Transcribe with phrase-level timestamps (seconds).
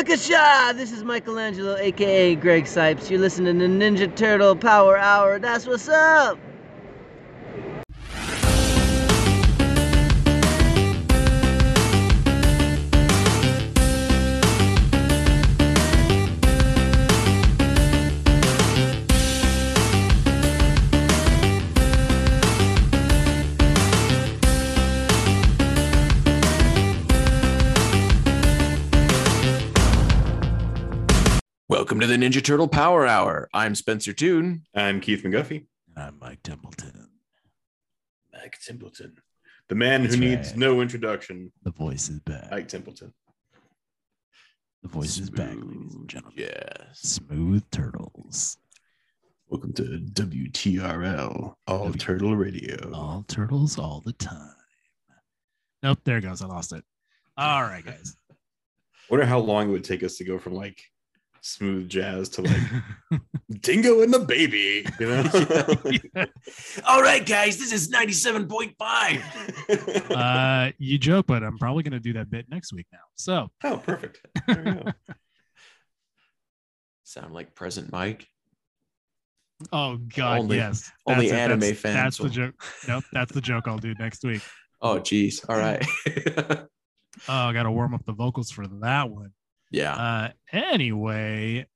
[0.00, 0.74] Booyakasha!
[0.78, 3.10] This is Michelangelo, aka Greg Cipes.
[3.10, 5.38] You're listening to Ninja Turtle Power Hour.
[5.38, 6.38] That's what's up!
[31.80, 33.48] Welcome to the Ninja Turtle Power Hour.
[33.54, 34.64] I'm Spencer Toon.
[34.74, 35.64] I'm Keith McGuffey.
[35.96, 37.08] I'm Mike Templeton.
[38.34, 39.16] Mike Templeton.
[39.70, 41.50] The man That's who needs no introduction.
[41.62, 42.50] The voice is back.
[42.50, 43.14] Mike Templeton.
[44.82, 46.34] the voice is back, ladies and gentlemen.
[46.38, 47.00] Yes.
[47.00, 48.58] Smooth turtles.
[49.48, 52.92] Welcome to WTRL, All W- Turtle Radio.
[52.92, 54.52] All turtles all the time.
[55.82, 56.42] Nope, there it goes.
[56.42, 56.84] I lost it.
[57.38, 58.18] All right, guys.
[59.08, 60.78] Wonder how long it would take us to go from like
[61.42, 62.60] smooth jazz to like
[63.60, 64.84] Dingo and the Baby.
[64.98, 65.24] You know?
[66.86, 70.10] All right, guys, this is 97.5.
[70.14, 72.98] uh, you joke, but I'm probably going to do that bit next week now.
[73.16, 74.20] So, oh, perfect.
[74.46, 74.84] There we go.
[77.04, 78.26] Sound like Present Mic.
[79.72, 81.34] oh god, Only- yes, only it.
[81.34, 82.54] anime that's, fans That's the joke.
[82.86, 84.42] Nope, that's the joke I'll do next week.
[84.80, 85.44] Oh, geez.
[85.48, 85.84] All right.
[87.28, 89.32] Oh, I got to warm up the vocals for that one.
[89.70, 89.94] Yeah.
[89.94, 91.66] Uh, anyway,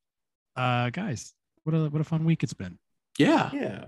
[0.56, 2.78] uh, guys, what a what a fun week it's been.
[3.19, 3.50] Yeah.
[3.53, 3.84] Yeah.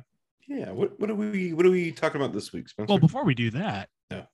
[0.49, 0.71] Yeah.
[0.71, 2.91] What what are we what are we talking about this week, Spencer?
[2.93, 4.25] Well, before we do that, Yeah.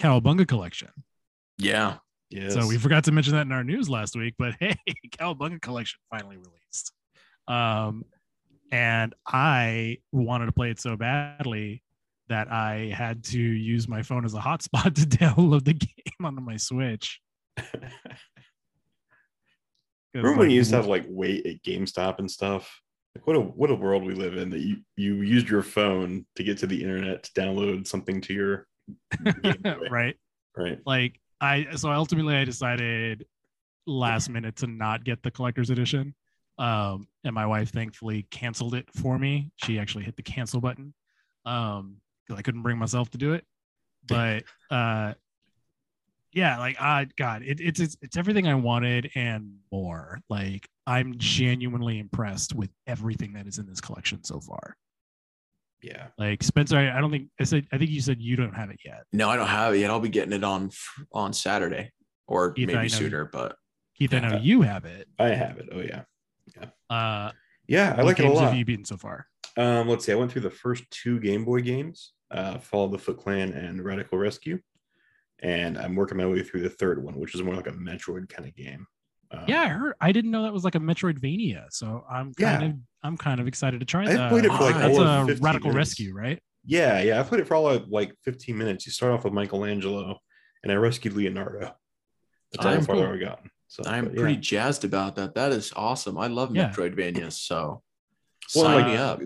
[0.00, 0.90] Cowabunga collection.
[1.58, 1.96] Yeah.
[2.30, 2.54] yes.
[2.54, 4.76] So we forgot to mention that in our news last week, but hey,
[5.10, 6.92] Cowabunga collection finally released.
[7.48, 8.04] Um,
[8.70, 11.82] and I wanted to play it so badly
[12.28, 16.42] that I had to use my phone as a hotspot to download the game onto
[16.42, 17.20] my Switch.
[20.22, 22.80] Remember when you used to have like wait at GameStop and stuff?
[23.14, 26.26] Like what a what a world we live in that you you used your phone
[26.36, 28.66] to get to the internet to download something to your
[29.90, 30.16] right?
[30.56, 30.78] right.
[30.86, 33.26] Like I so ultimately I decided
[33.86, 36.14] last minute to not get the collector's edition.
[36.58, 39.52] Um, and my wife thankfully canceled it for me.
[39.56, 40.92] She actually hit the cancel button.
[41.46, 43.44] Um, because I couldn't bring myself to do it.
[44.08, 45.14] But uh
[46.32, 50.20] yeah, like I God, it, it's it's it's everything I wanted and more.
[50.28, 54.76] Like I'm genuinely impressed with everything that is in this collection so far.
[55.82, 56.08] Yeah.
[56.18, 58.70] Like Spencer, I, I don't think I said I think you said you don't have
[58.70, 59.04] it yet.
[59.12, 59.90] No, I don't have it yet.
[59.90, 60.70] I'll be getting it on
[61.12, 61.92] on Saturday
[62.26, 63.56] or Keith, maybe know- sooner, but
[63.96, 64.40] Keith, I know Yeah.
[64.40, 65.08] you have it.
[65.18, 65.68] I have it.
[65.72, 66.02] Oh yeah.
[66.90, 67.32] Uh
[67.66, 68.48] Yeah, I what like it a games lot.
[68.48, 69.26] have you beaten so far?
[69.56, 70.12] Um, let's see.
[70.12, 73.52] I went through the first two Game Boy games, uh, Fall of the Foot Clan
[73.52, 74.60] and Radical Rescue,
[75.42, 78.28] and I'm working my way through the third one, which is more like a Metroid
[78.28, 78.86] kind of game.
[79.30, 79.94] Um, Yeah, I heard.
[80.00, 82.68] I didn't know that was like a Metroidvania, so I'm kind Yeah.
[82.70, 84.30] of I'm kind of excited to try I that.
[84.30, 85.76] played it for, like, That's all of a Radical minutes.
[85.90, 86.40] Rescue, right?
[86.64, 87.20] yeah, yeah.
[87.20, 88.86] I played it for all of like 15 minutes.
[88.86, 90.18] You start off with Michelangelo,
[90.62, 91.74] and I rescued Leonardo.
[92.52, 93.04] That's how I'm far cool.
[93.06, 93.50] I've gotten.
[93.68, 94.20] So I'm but, yeah.
[94.20, 95.34] pretty jazzed about that.
[95.34, 96.18] That is awesome.
[96.18, 96.70] I love Yeah.
[96.70, 97.34] Metroidvanias.
[97.34, 97.82] So
[98.54, 99.20] Well, sign like, me up.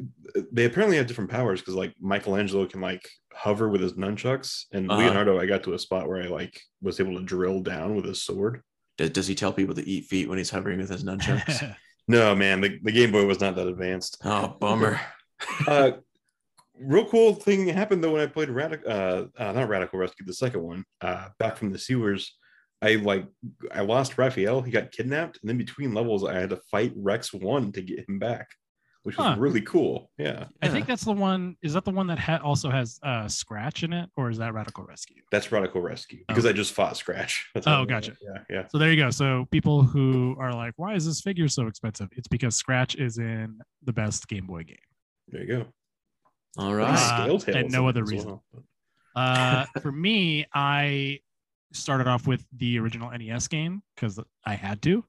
[0.53, 4.91] They apparently have different powers because like Michelangelo can like hover with his nunchucks, and
[4.91, 5.01] Uh-huh.
[5.01, 8.05] Leonardo, I got to a spot where I like was able to drill down with
[8.05, 8.63] his sword.
[8.99, 11.75] Does, does he tell people to eat feet when he's hovering with his nunchucks?
[12.09, 14.19] No, man, the, the Game Boy was not that advanced.
[14.25, 15.01] oh, bummer.
[15.69, 15.93] uh,
[16.77, 20.35] real cool thing happened though when I played Radical, uh, uh, not Radical Rescue, the
[20.35, 22.37] second one, uh, back from the sewers.
[22.83, 23.25] I like
[23.73, 24.63] I lost Raphael.
[24.63, 28.09] He got kidnapped, and then between levels, I had to fight Rex One to get
[28.09, 28.49] him back,
[29.05, 29.37] which was Huh.
[29.39, 30.11] really cool.
[30.19, 31.57] Yeah, I think that's the one.
[31.63, 34.55] Is that the one that ha- also has uh, Scratch in it, or is that
[34.55, 35.23] Radical Rescue?
[35.31, 37.49] that's Radical Rescue because I just fought Scratch.
[37.55, 38.17] That's Oh, how I know gotcha.
[38.21, 38.69] Yeah, yeah.
[38.69, 39.11] So there you go.
[39.11, 43.19] So people who are like, "Why is this figure so expensive?" It's because Scratch is
[43.19, 44.77] in the best Game Boy game.
[45.29, 45.67] There you go.
[46.59, 46.95] All right.
[47.29, 48.29] Uh, and no other reason.
[48.29, 48.65] well.
[49.17, 51.21] Uh, for me, I
[51.73, 55.05] started off with the original NES game because I had to.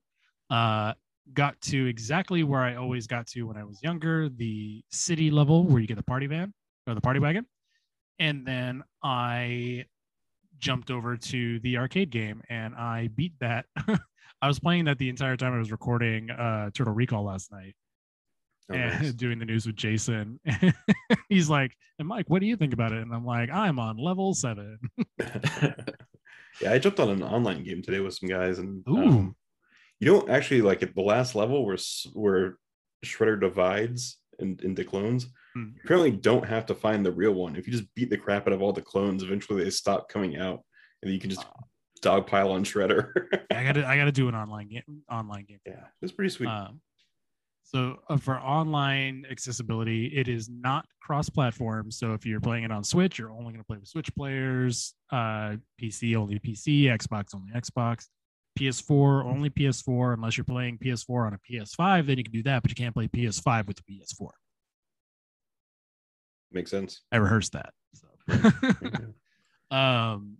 [0.50, 0.94] Uh,
[1.34, 5.64] got to exactly where I always got to when I was younger, the city level
[5.64, 6.54] where you get the party van
[6.88, 7.46] or the party wagon,
[8.20, 9.86] and then I
[10.60, 13.66] jumped over to the arcade game and I beat that.
[14.42, 17.76] I was playing that the entire time I was recording uh, Turtle Recall last night
[18.72, 19.14] Oh, and nice.
[19.16, 20.40] doing the news with Jason.
[21.30, 23.02] He's like, and Mike, what do you think about it?
[23.02, 24.80] And I'm like, I'm on level seven.
[25.20, 28.98] yeah, I jumped on an online game today with some guys, and Ooh.
[28.98, 29.36] um,
[30.00, 31.78] you don't actually like at the last level where
[32.14, 32.58] where
[33.06, 35.28] Shredder divides in, into clones.
[35.54, 35.70] Hmm.
[35.76, 37.56] You apparently don't have to find the real one.
[37.56, 40.38] If you just beat the crap out of all the clones, eventually they stop coming
[40.38, 40.62] out,
[41.02, 41.46] and you can just
[42.02, 43.12] dogpile on Shredder.
[43.52, 45.60] I gotta I gotta do an online game online game.
[45.66, 46.48] yeah, it's pretty sweet.
[46.48, 46.82] Um,
[47.64, 51.92] so uh, for online accessibility, it is not cross-platform.
[51.92, 54.94] So if you're playing it on Switch, you're only going to play with Switch players.
[55.12, 58.08] Uh, PC only PC, Xbox only Xbox,
[58.60, 60.14] PS4 only PS4.
[60.14, 62.94] Unless you're playing PS4 on a PS5, then you can do that, but you can't
[62.94, 64.30] play PS5 with the PS4.
[66.52, 67.02] Makes sense.
[67.12, 67.74] I rehearsed that.
[67.94, 68.46] So.
[69.76, 70.38] um,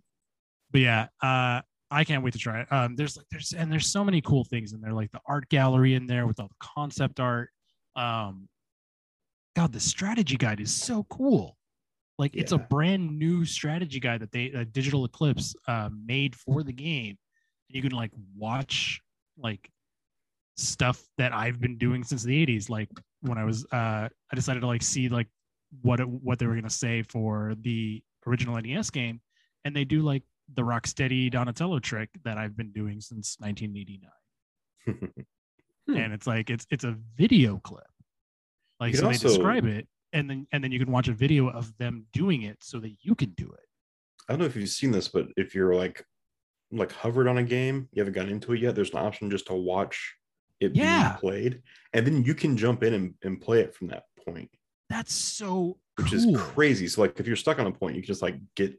[0.70, 2.72] but yeah, uh, I can't wait to try it.
[2.72, 5.48] Um, there's like there's and there's so many cool things in there, like the art
[5.48, 7.50] gallery in there with all the concept art.
[7.96, 8.48] Um,
[9.54, 11.56] God, the strategy guide is so cool.
[12.18, 16.62] Like it's a brand new strategy guide that they uh, Digital Eclipse uh, made for
[16.62, 17.16] the game.
[17.74, 19.02] You can like watch
[19.36, 19.68] like
[20.56, 22.70] stuff that I've been doing since the 80s.
[22.70, 22.88] Like
[23.20, 25.28] when I was uh I decided to like see like
[25.82, 29.20] what it, what they were gonna say for the original NES game,
[29.64, 30.22] and they do like
[30.54, 35.24] the Rocksteady Donatello trick that I've been doing since 1989.
[35.86, 35.96] Hmm.
[35.96, 37.84] And it's like it's it's a video clip.
[38.80, 41.50] Like so can they describe it, and then and then you can watch a video
[41.50, 43.66] of them doing it so that you can do it.
[44.26, 46.02] I don't know if you've seen this, but if you're like
[46.76, 49.46] like hovered on a game, you haven't gotten into it yet, there's an option just
[49.46, 50.14] to watch
[50.60, 51.08] it Yeah.
[51.10, 51.62] being played.
[51.92, 54.50] And then you can jump in and, and play it from that point,
[54.90, 56.34] That's so which cool.
[56.34, 56.88] is crazy.
[56.88, 58.78] So like if you're stuck on a point, you can just like get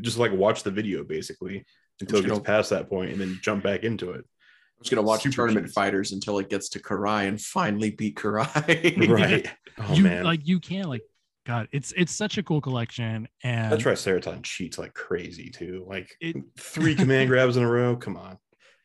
[0.00, 1.64] just like watch the video basically
[2.00, 4.24] until it just gets gonna- past that point and then jump back into it.
[4.24, 5.74] I'm just gonna watch Super tournament cheese.
[5.74, 9.08] fighters until it gets to Karai and finally beat Karai.
[9.08, 9.48] Right.
[9.80, 10.24] Oh you man.
[10.24, 11.02] like you can like
[11.48, 15.84] God, it's it's such a cool collection, and that Triceratops cheats like crazy too.
[15.88, 17.96] Like It- three command grabs in a row.
[17.96, 18.36] Come on.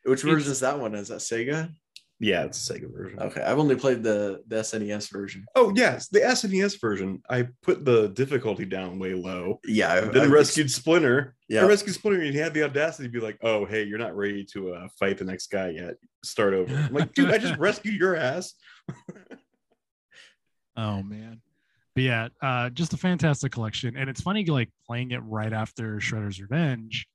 [0.06, 0.96] Which It's- version is that one?
[0.96, 1.74] Is that Sega?
[2.22, 3.20] Yeah, it's a Sega version.
[3.20, 5.44] Okay, I've only played the the SNES version.
[5.56, 7.22] Oh yes, the SNES version.
[7.30, 9.60] I put the difficulty down way low.
[9.66, 11.36] Yeah, I, then I- rescued Splinter.
[11.50, 11.66] Yeah.
[11.66, 14.16] I rescued Splinter, and he had the audacity to be like, "Oh, hey, you're not
[14.16, 15.96] ready to uh, fight the next guy yet.
[16.24, 18.54] Start over." I'm like, dude, I just rescued your ass.
[20.78, 21.42] Oh man.
[21.96, 23.96] But yeah, uh, just a fantastic collection.
[23.96, 27.08] And it's funny like playing it right after Shredder's Revenge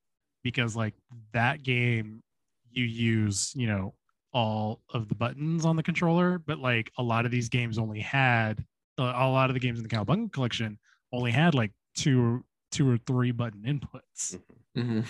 [0.44, 0.94] because like
[1.32, 2.22] that game
[2.70, 3.94] you use, you know,
[4.32, 8.00] all of the buttons on the controller, but like a lot of these games only
[8.00, 8.64] had
[8.98, 10.78] uh, a lot of the games in the Cowabunga collection
[11.12, 14.38] only had like two or two or three button inputs.
[14.76, 15.04] Mhm.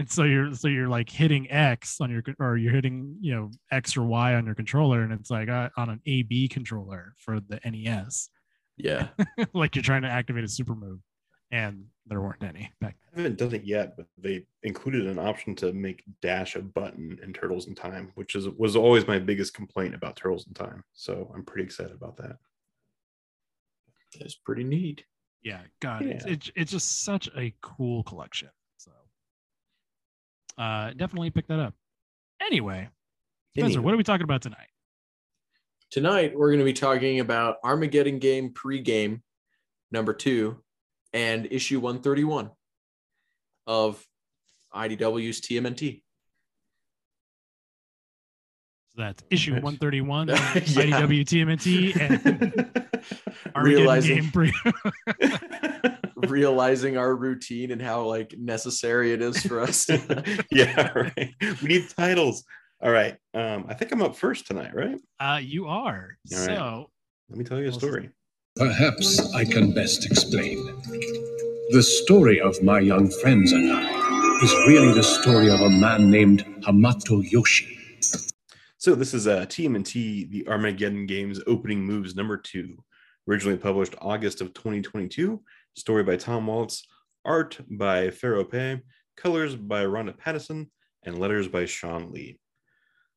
[0.00, 3.50] And so you're so you're like hitting X on your or you're hitting, you know,
[3.70, 7.38] X or Y on your controller and it's like uh, on an AB controller for
[7.38, 8.28] the NES.
[8.76, 9.08] Yeah,
[9.54, 10.98] like you're trying to activate a super move,
[11.50, 15.54] and there weren't any back I haven't done it yet, but they included an option
[15.56, 19.54] to make dash a button in Turtles in Time, which is was always my biggest
[19.54, 20.82] complaint about Turtles in Time.
[20.92, 22.36] So I'm pretty excited about that.
[24.18, 25.04] that's pretty neat.
[25.42, 26.32] Yeah, God, It's, Yeah.
[26.32, 28.48] it's it's just such a cool collection.
[28.78, 28.90] So,
[30.58, 31.74] uh, definitely pick that up.
[32.40, 32.88] Anyway,
[33.52, 33.84] Spencer, Anyway.
[33.84, 34.68] what are we talking about tonight?
[35.94, 39.22] Tonight we're going to be talking about Armageddon game pre-game
[39.92, 40.60] number two
[41.12, 42.50] and issue 131
[43.68, 44.04] of
[44.74, 46.02] IDW's TMNT.
[48.88, 50.34] So that's issue 131 Yeah.
[50.34, 52.82] IDW TMNT and
[53.54, 54.52] Armageddon Realizing- Game Pre.
[56.28, 59.88] Realizing our routine and how like necessary it is for us.
[60.50, 61.34] yeah, right.
[61.62, 62.42] We need titles.
[62.84, 63.16] All right.
[63.32, 65.00] Um, I think I'm up first tonight, right?
[65.18, 66.18] uh, you are.
[66.34, 66.56] All right.
[66.58, 66.90] so,
[67.30, 68.10] Let me tell you a story.
[68.56, 70.58] Perhaps I can best explain.
[71.70, 76.10] The story of my young friends and I is really the story of a man
[76.10, 77.78] named Hamato Yoshi.
[78.76, 82.76] So this is uh, TMNT, the Armageddon Games opening moves number two,
[83.26, 85.42] originally published August of 2022.
[85.74, 86.86] Story by Tom Waltz,
[87.24, 88.80] art by Fero Pe,
[89.16, 90.70] colors by Ronda Pattison,
[91.02, 92.38] and letters by Shawn Lee.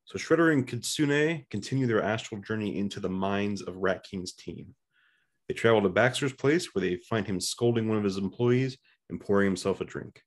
[0.08, 4.74] So Shredder and Kitsune continue their astral journey into the minds of Rat King's team.
[5.46, 8.78] They travel to Baxter's place where they find him scolding one of his employees
[9.10, 10.22] and pouring himself a drink.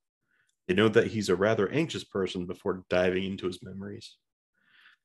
[0.67, 4.17] They note that he's a rather anxious person before diving into his memories.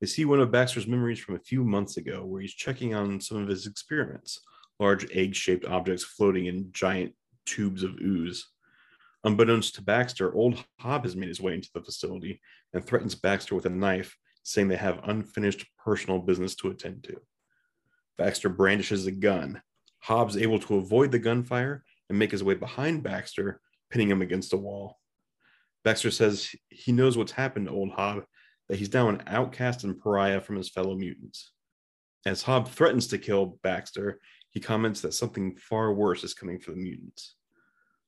[0.03, 3.19] They see one of Baxter's memories from a few months ago where he's checking on
[3.19, 4.41] some of his experiments,
[4.79, 7.15] large egg shaped objects floating in giant
[7.47, 8.47] tubes of ooze.
[9.25, 12.43] Unbeknownst to Baxter, old Hob has made his way into the facility
[12.75, 14.15] and threatens Baxter with a knife,
[14.47, 17.21] saying they have unfinished personal business to attend to.
[18.17, 19.61] Baxter brandishes a gun.
[19.99, 23.61] Hob's able to avoid the gunfire and make his way behind Baxter,
[23.91, 25.01] pinning him against a wall.
[25.83, 28.25] Baxter says he knows what's happened to old Hob,
[28.69, 31.51] that he's now an outcast and pariah from his fellow mutants.
[32.25, 36.71] As Hob threatens to kill Baxter, he comments that something far worse is coming for
[36.71, 37.35] the mutants.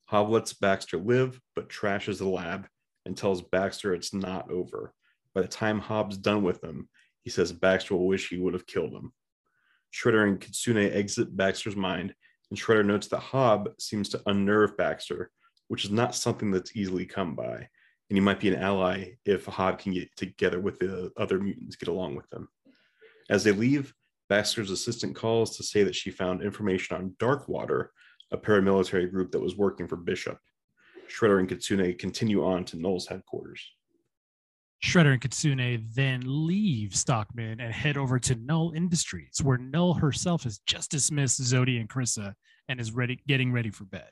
[0.07, 2.69] Hob lets Baxter live, but trashes the lab
[3.05, 4.95] and tells Baxter it's not over.
[5.39, 6.89] By the time Hob's done with him,
[7.23, 9.13] he says Baxter will wish he would have killed him.
[9.95, 12.13] Shredder and Kitsune exit Baxter's mind,
[12.51, 15.31] and Shredder notes that Hob seems to unnerve Baxter,
[15.69, 17.55] which is not something that's easily come by.
[17.55, 21.77] And he might be an ally if Hob can get together with the other mutants,
[21.77, 22.49] get along with them.
[23.31, 23.95] As they leave,
[24.29, 27.91] Baxter's assistant calls to say that she found information on Darkwater,
[28.33, 30.41] a paramilitary group that was working for Bishop.
[31.09, 33.65] Shredder and Kitsune continue on to Null's headquarters.
[34.83, 40.45] Shredder and Kitsune then leave Stockman and head over to Null Industries, where Null herself
[40.45, 42.35] has just dismissed Zodi and Krissa
[42.69, 44.09] and is ready, getting ready for bed.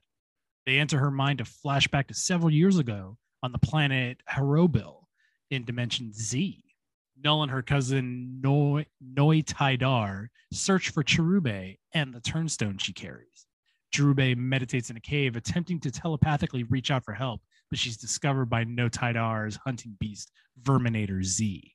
[0.67, 5.05] They enter her mind to flash back to several years ago on the planet Harobil
[5.51, 6.65] in Dimension Z.
[7.23, 13.47] Null and her cousin Noi, Noi Tidar search for Cherubae and the turnstone she carries.
[13.95, 18.47] Cherubae meditates in a cave, attempting to telepathically reach out for help, but she's discovered
[18.47, 20.31] by No Tidar's hunting beast,
[20.63, 21.73] Verminator Z.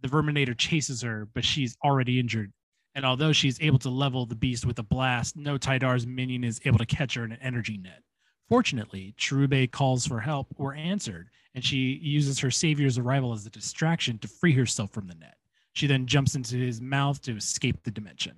[0.00, 2.52] The Verminator chases her, but she's already injured.
[2.94, 6.60] And although she's able to level the beast with a blast, No Tidar's minion is
[6.64, 8.02] able to catch her in an energy net.
[8.48, 13.50] Fortunately, Cherubae calls for help were answered, and she uses her savior's arrival as a
[13.50, 15.36] distraction to free herself from the net.
[15.72, 18.34] She then jumps into his mouth to escape the dimension.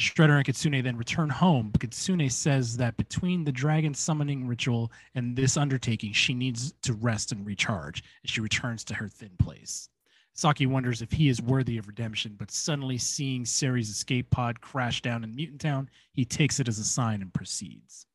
[0.00, 5.36] Shredder and Kitsune then return home, Kitsune says that between the dragon summoning ritual and
[5.36, 9.90] this undertaking, she needs to rest and recharge, and she returns to her thin place.
[10.32, 15.02] Saki wonders if he is worthy of redemption, but suddenly seeing Ceri's escape pod crash
[15.02, 18.06] down in Mutant Town, he takes it as a sign and proceeds.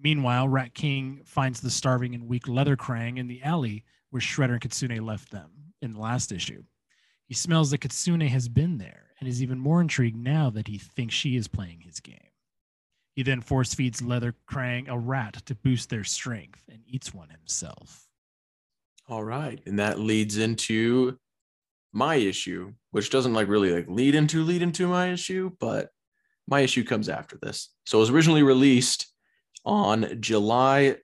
[0.00, 4.54] Meanwhile, Rat King finds the starving and weak Leather Krang in the alley where Shredder
[4.54, 6.64] and Kitsune left them in the last issue.
[7.26, 10.78] He smells that Kitsune has been there and is even more intrigued now that he
[10.78, 12.16] thinks she is playing his game.
[13.14, 17.28] He then force feeds Leather Krang a rat to boost their strength and eats one
[17.28, 18.08] himself.
[19.08, 19.60] All right.
[19.66, 21.18] And that leads into
[21.92, 25.90] my issue, which doesn't like really like lead into lead into my issue, but
[26.46, 27.70] my issue comes after this.
[27.86, 29.08] So it was originally released
[29.64, 30.96] on July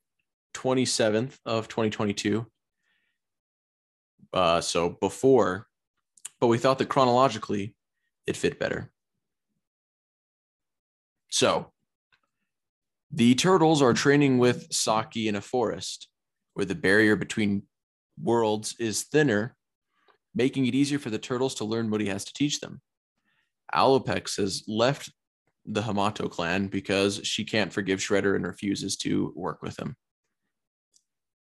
[0.55, 2.47] 27th of 2022.
[4.33, 5.67] Uh, so before,
[6.41, 7.76] but we thought that chronologically
[8.27, 8.91] it fit better.
[11.29, 11.73] So
[13.11, 16.09] the turtles are training with Saki in a forest
[16.55, 17.63] where the barrier between
[18.21, 19.55] worlds is thinner,
[20.35, 22.81] making it easier for the turtles to learn what he has to teach them.
[23.75, 25.13] Alopex has left
[25.67, 29.97] the Hamato clan because she can't forgive Shredder and refuses to work with him.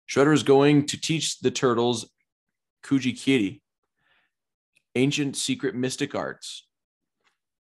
[0.09, 2.09] Shredder is going to teach the turtles
[2.83, 3.61] Kujikiri,
[4.95, 6.67] ancient secret mystic arts.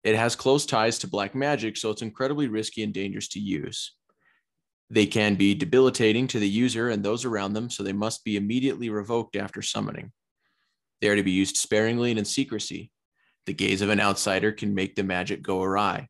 [0.08, 3.92] It has close ties to black magic, so it's incredibly risky and dangerous to use.
[4.88, 8.38] They can be debilitating to the user and those around them, so they must be
[8.38, 10.12] immediately revoked after summoning.
[11.02, 12.90] They are to be used sparingly and in secrecy.
[13.44, 16.08] The gaze of an outsider can make the magic go awry.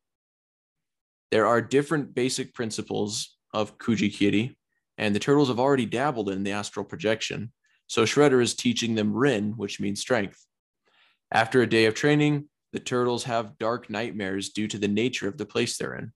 [1.32, 4.54] There are different basic principles of Kujikiri,
[4.96, 7.52] and the turtles have already dabbled in the astral projection.
[7.88, 10.46] So Shredder is teaching them Rin, which means strength.
[11.32, 15.38] After a day of training, the turtles have dark nightmares due to the nature of
[15.38, 16.12] the place they're in,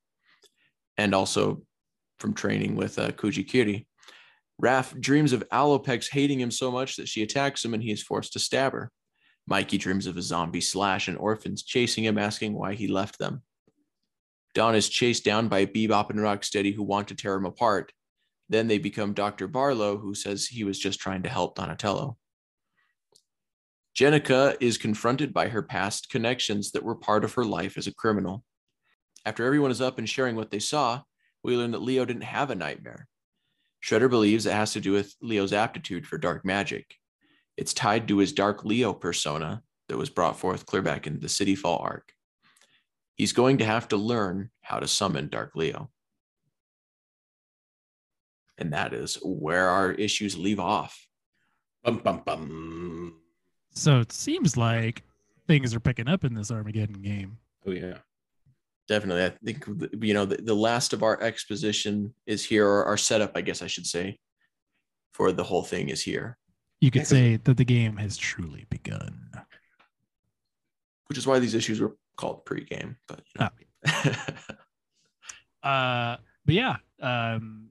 [0.97, 1.63] and also
[2.19, 3.87] from training with uh, Kujikiri.
[4.63, 8.03] Raph dreams of Alopex hating him so much that she attacks him and he is
[8.03, 8.91] forced to stab her.
[9.47, 13.43] Mikey dreams of a zombie slash and orphans chasing him, asking why he left them.
[14.55, 17.93] Don is chased down by Bebop and Rocksteady who want to tear him apart.
[18.49, 19.49] Then they become Dr.
[19.49, 22.19] Barlow, who says he was just trying to help Donatello.
[23.97, 27.95] Jennika is confronted by her past connections that were part of her life as a
[27.95, 28.43] criminal.
[29.27, 31.03] After everyone is up and sharing what they saw,
[31.45, 33.07] we learn that Leo didn't have a nightmare.
[33.85, 36.95] Shredder believes it has to do with Leo's aptitude for dark magic.
[37.57, 41.29] It's tied to his Dark Leo persona that was brought forth clear back in the
[41.29, 42.13] City Fall arc.
[43.15, 45.91] He's going to have to learn how to summon Dark Leo.
[48.57, 51.07] And that is where our issues leave off.
[51.85, 53.22] Bum, bum, bum.
[53.75, 55.03] So it seems like
[55.47, 57.39] things are picking up in this Armageddon game.
[57.67, 57.99] Oh, yeah.
[58.89, 59.25] definitely.
[59.25, 59.65] I think
[60.05, 63.63] you know the, the last of our exposition is here, or our setup, I guess
[63.63, 64.19] I should say,
[65.15, 66.39] for the whole thing is here,
[66.81, 69.31] You could say that the game has truly begun.
[71.07, 72.97] which is why these issues were called pre-game.
[73.09, 74.13] But you know.
[75.63, 76.77] Uh, but yeah.
[77.01, 77.69] Um,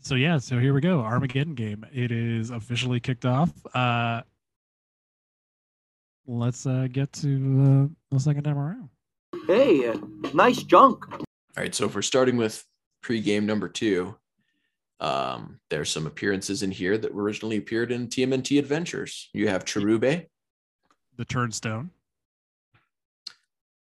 [0.00, 1.00] so yeah, so here we go.
[1.00, 1.86] Armageddon game.
[1.90, 3.50] It is officially kicked off.
[3.74, 4.20] Uh,
[6.26, 8.88] let's uh, get to uh, the second time around.
[9.46, 9.98] Hey, uh,
[10.34, 11.04] nice junk.
[11.12, 11.24] All
[11.56, 12.64] right, so if we're starting with
[13.02, 14.16] pre-game number two,
[15.00, 19.28] um, there's some appearances in here that originally appeared in TMNT Adventures.
[19.32, 20.26] You have Cherubae,
[21.16, 21.90] The Turnstone.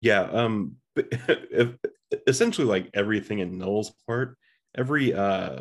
[0.00, 1.06] Yeah, um but
[2.26, 4.36] essentially like everything in Null's part,
[4.76, 5.60] every uh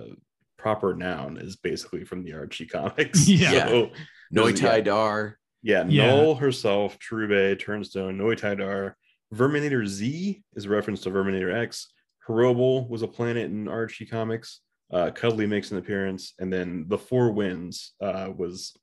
[0.57, 3.27] proper noun is basically from the Archie comics.
[3.27, 3.67] Yeah.
[3.67, 3.89] So,
[4.31, 4.55] Noi Yeah.
[4.55, 6.07] Tai Dar, yeah, Yeah.
[6.15, 8.93] Null herself, Trube, Turnstone, Noi Tidar,
[9.33, 11.87] Verminator Z is a reference to Verminator X.
[12.25, 14.61] Horrible was a planet in Archie comics.
[14.91, 18.75] Uh, Cudley makes an appearance, and then the Four Winds uh, was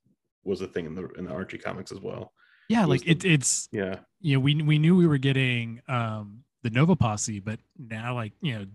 [0.43, 2.33] was a thing in the in the Archie comics as well.
[2.67, 5.81] Yeah, was like the- it, it's Yeah, you know we we knew we were getting
[5.87, 8.65] um the Nova Posse, but now like you know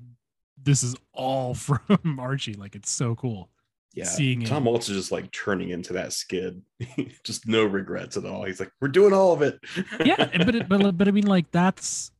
[0.63, 2.55] this is all from Archie.
[2.55, 3.51] Like it's so cool.
[3.95, 4.05] Yeah.
[4.05, 4.47] Seeing it.
[4.49, 6.63] Tom Waltz is just like turning into that skid,
[7.25, 8.45] just no regrets at all.
[8.45, 9.59] He's like, we're doing all of it.
[10.05, 12.11] yeah but it, but but I mean like that's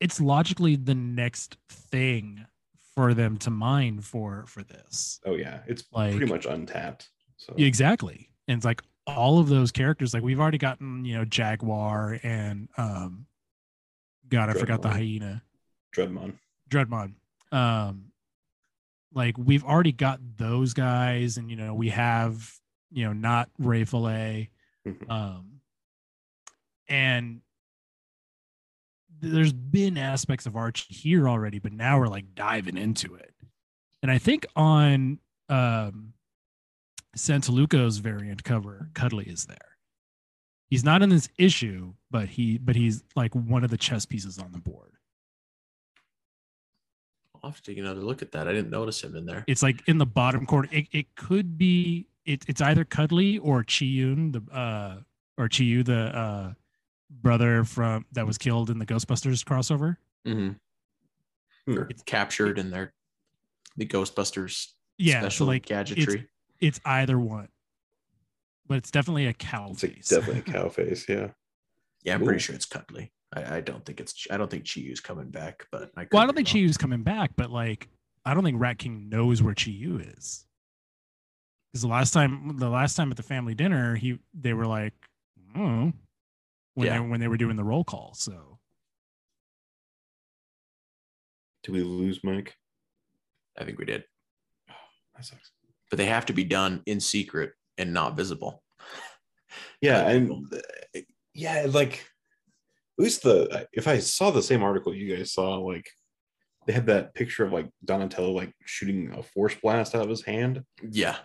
[0.00, 2.46] it's logically the next thing
[2.94, 5.20] for them to mine for for this.
[5.26, 7.08] oh yeah, it's Like- pretty much untapped.
[7.36, 8.30] So exactly.
[8.48, 12.68] And it's like all of those characters like we've already gotten, you know, Jaguar and
[12.76, 13.26] um
[14.28, 15.42] God, I forgot the hyena.
[15.96, 16.34] Dreadmon.
[16.70, 17.14] Dreadmon.
[17.52, 18.07] Um
[19.18, 22.54] like we've already got those guys and you know, we have,
[22.92, 24.50] you know, not Ray Fillet.
[24.86, 25.10] Mhm.
[25.10, 25.60] Um,
[26.88, 27.40] and
[29.20, 33.34] there's been aspects of Archie here already, but now we're like diving into it.
[34.02, 36.12] And I think on um,
[37.16, 39.56] Santolouco's variant cover, Cudley is there.
[40.70, 44.38] He's not in this issue, but he but he's like one of the chess pieces
[44.38, 44.92] on the board.
[47.42, 48.48] I'll have to take another look at that.
[48.48, 49.44] I didn't notice him in there.
[49.46, 50.68] It's like in the bottom corner.
[50.72, 54.96] It, it could be it, it's either Cudley or Chiyun, the uh
[55.36, 56.52] or Chi-You, the uh
[57.10, 59.96] brother from that was killed in the Ghostbusters crossover.
[60.26, 60.50] hmm
[61.66, 61.82] Hmm.
[61.90, 62.92] It's captured in their
[63.76, 66.26] the Ghostbusters Yeah, special so like gadgetry.
[66.60, 67.48] it's either one,
[68.66, 70.08] but it's definitely a cow It's like face.
[70.08, 71.06] definitely a cow face.
[71.08, 71.28] Yeah.
[72.02, 73.12] yeah, I'm pretty sure it's Cudley.
[73.34, 76.26] I, I don't think it's I don't think Chi-You's coming back, but I well, I
[76.26, 76.52] don't think wrong.
[76.54, 77.88] Chi-You's coming back, but like
[78.24, 80.44] I don't think Rat King knows where Chi-You is.
[81.72, 84.94] Because the last time, the last time at the family dinner, he they were like,
[85.56, 85.92] oh,
[86.74, 86.98] when Yeah.
[87.02, 88.14] they when they were doing the roll call.
[88.14, 88.58] So
[91.62, 92.56] Did we lose Mike?
[93.58, 94.04] I think we did.
[95.16, 95.50] That sucks.
[95.90, 98.62] But they have to be done in secret and not visible.
[99.80, 101.00] Yeah, and uh,
[101.34, 102.17] yeah, like at
[103.02, 105.88] least the if I saw the same article you guys saw, like
[106.66, 110.22] they had that picture of like Donatello like shooting a force blast out of his
[110.24, 110.62] hand.
[110.90, 111.16] Yeah.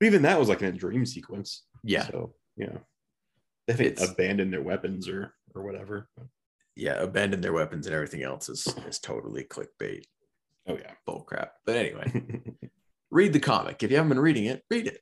[0.00, 1.64] But even that was like in a dream sequence.
[1.84, 2.06] Yeah.
[2.08, 2.78] So yeah.
[3.66, 6.08] They haven't It's- abandoned their weapons or or whatever.
[6.74, 6.94] Yeah.
[7.02, 10.04] Abandon their weapons and everything else is is totally clickbait
[10.66, 10.92] Oh yeah.
[11.06, 11.52] bull crap.
[11.64, 12.42] But anyway,
[13.10, 13.82] read the comic.
[13.82, 15.00] If you haven't been reading it, read it.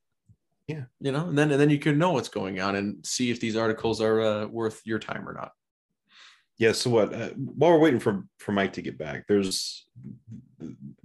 [0.69, 0.85] Yeah.
[1.01, 3.39] You know, and then and then you can know what's going on and see if
[3.41, 5.53] these articles are uh, worth your time or not.
[6.59, 9.87] Yeah so what uh, while we're waiting for for mike to get back there's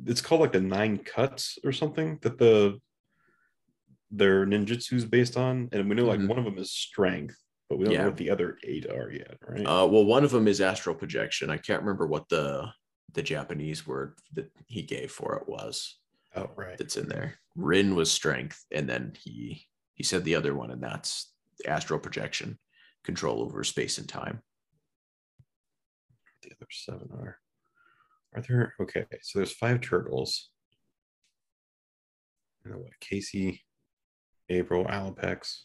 [0.06, 2.80] it's called like the nine cuts or something that the
[4.12, 6.28] their ninjutsu is based on and we know like Mhm.
[6.28, 7.36] one of them is strength
[7.70, 8.02] but we don't Yeah.
[8.02, 10.94] know what the other eight are yet right Uh, well, one of them is astral
[10.96, 11.50] projection.
[11.50, 12.72] I can't remember what the
[13.14, 16.00] the Japanese word that he gave for it was.
[16.36, 17.40] oh right That's in there.
[17.56, 21.34] Rin was strength, and then he he said the other one, and that's
[21.66, 22.58] astral projection,
[23.04, 24.42] control over space and time.
[26.60, 27.38] The other seven are
[28.36, 30.50] are there okay so there's five turtles
[32.64, 33.64] and what casey
[34.50, 35.62] april alopex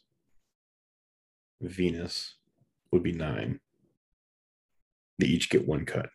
[1.61, 2.37] venus
[2.93, 3.61] would be nine
[5.19, 6.09] they each get one cut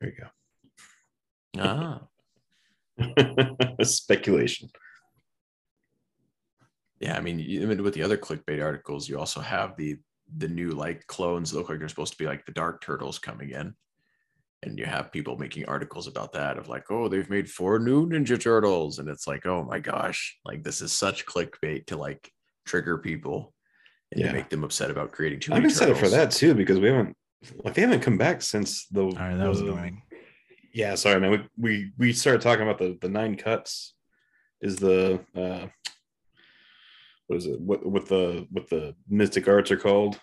[0.00, 0.28] there you go.
[1.60, 2.02] Ah,
[3.82, 4.70] speculation
[7.00, 7.16] yeah.
[7.16, 9.98] I mean, mean, with the other clickbait articles, you also have the
[10.36, 13.50] the new like clones look like they're supposed to be like the Dark Turtles coming
[13.50, 13.74] in,
[14.62, 18.08] and you have people making articles about that of like, oh, they've made four new
[18.08, 22.30] Ninja Turtles, and it's like, oh my gosh, like this is such clickbait to like
[22.66, 23.54] trigger people
[24.12, 24.28] and Yeah.
[24.28, 26.88] to make them upset about creating too i'm many excited for that too because we
[26.88, 27.14] haven't
[27.64, 29.02] like they haven't come back since the.
[29.04, 30.02] All right, that was the- annoying.
[30.74, 31.30] Yeah, sorry, man.
[31.30, 33.94] We we we started talking about the the nine cuts.
[34.60, 35.68] Is the uh
[37.28, 37.60] what is it?
[37.60, 40.18] What what the what the mystic arts are called?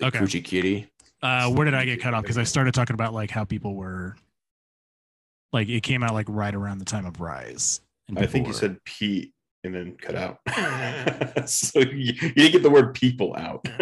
[0.00, 0.18] The Okay.
[0.18, 0.90] Coochie Kitty.
[1.22, 2.22] Uh, where did I get cut off?
[2.22, 4.16] Because I started talking about like how people were,
[5.52, 7.80] like it came out like right around the time of Rise.
[8.08, 9.32] and I think you were- said Pete
[9.64, 10.40] and then cut out.
[11.48, 13.64] so you, you didn't get the word people out.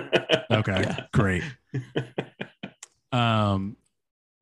[0.50, 1.06] Okay, Yeah.
[1.12, 1.42] great.
[3.12, 3.76] Um,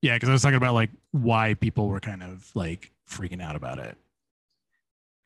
[0.03, 3.57] yeah, because I was talking about like why people were kind of like freaking out
[3.57, 3.97] about it,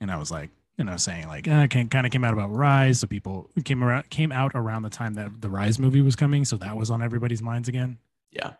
[0.00, 2.50] and I was like, you know, saying like, eh, it kind of came out about
[2.54, 6.16] Rise, so people came around came out around the time that the Rise movie was
[6.16, 7.98] coming, so that was on everybody's minds again.
[8.30, 8.54] Yeah.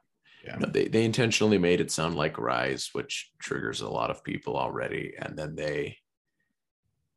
[0.44, 0.57] Yeah.
[0.59, 4.57] No, they, they intentionally made it sound like Rise, which triggers a lot of people
[4.57, 5.12] already.
[5.18, 5.98] And then they,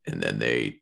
[0.07, 0.81] and then they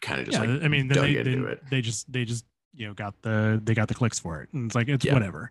[0.00, 1.60] kind of just yeah, like I mean, then dug they, it.
[1.68, 4.66] they just they just you know got the they got the clicks for it, and
[4.66, 5.14] it's like it's Yeah.
[5.14, 5.50] whatever.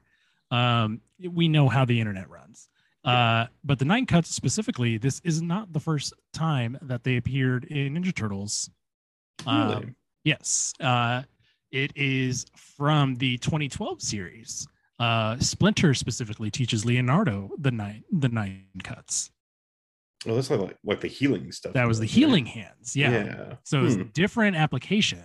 [0.49, 2.69] Um, we know how the internet runs.
[3.05, 7.63] Uh, but the nine cuts specifically, this is not the first time that they appeared
[7.65, 8.69] in Ninja Turtles.
[9.47, 9.75] Really?
[9.75, 11.23] Um, yes, uh,
[11.71, 14.67] it is from the 2012 series.
[14.99, 19.31] Uh, Splinter specifically teaches Leonardo the nine the nine cuts.
[20.25, 21.71] Well, that's like like the healing stuff.
[21.73, 22.09] That was the right?
[22.12, 22.97] healing hands.
[22.97, 23.12] Yeah.
[23.12, 23.53] Yeah.
[23.63, 24.03] So it's Hmm.
[24.13, 25.23] different application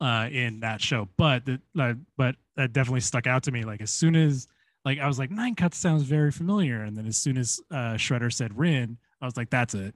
[0.00, 3.64] uh, in that show, but the, uh, but that definitely stuck out to me.
[3.64, 4.48] Like as soon as
[4.84, 7.94] like I was like nine cuts sounds very familiar, and then as soon as uh,
[7.94, 9.94] Shredder said Rin, I was like that's it.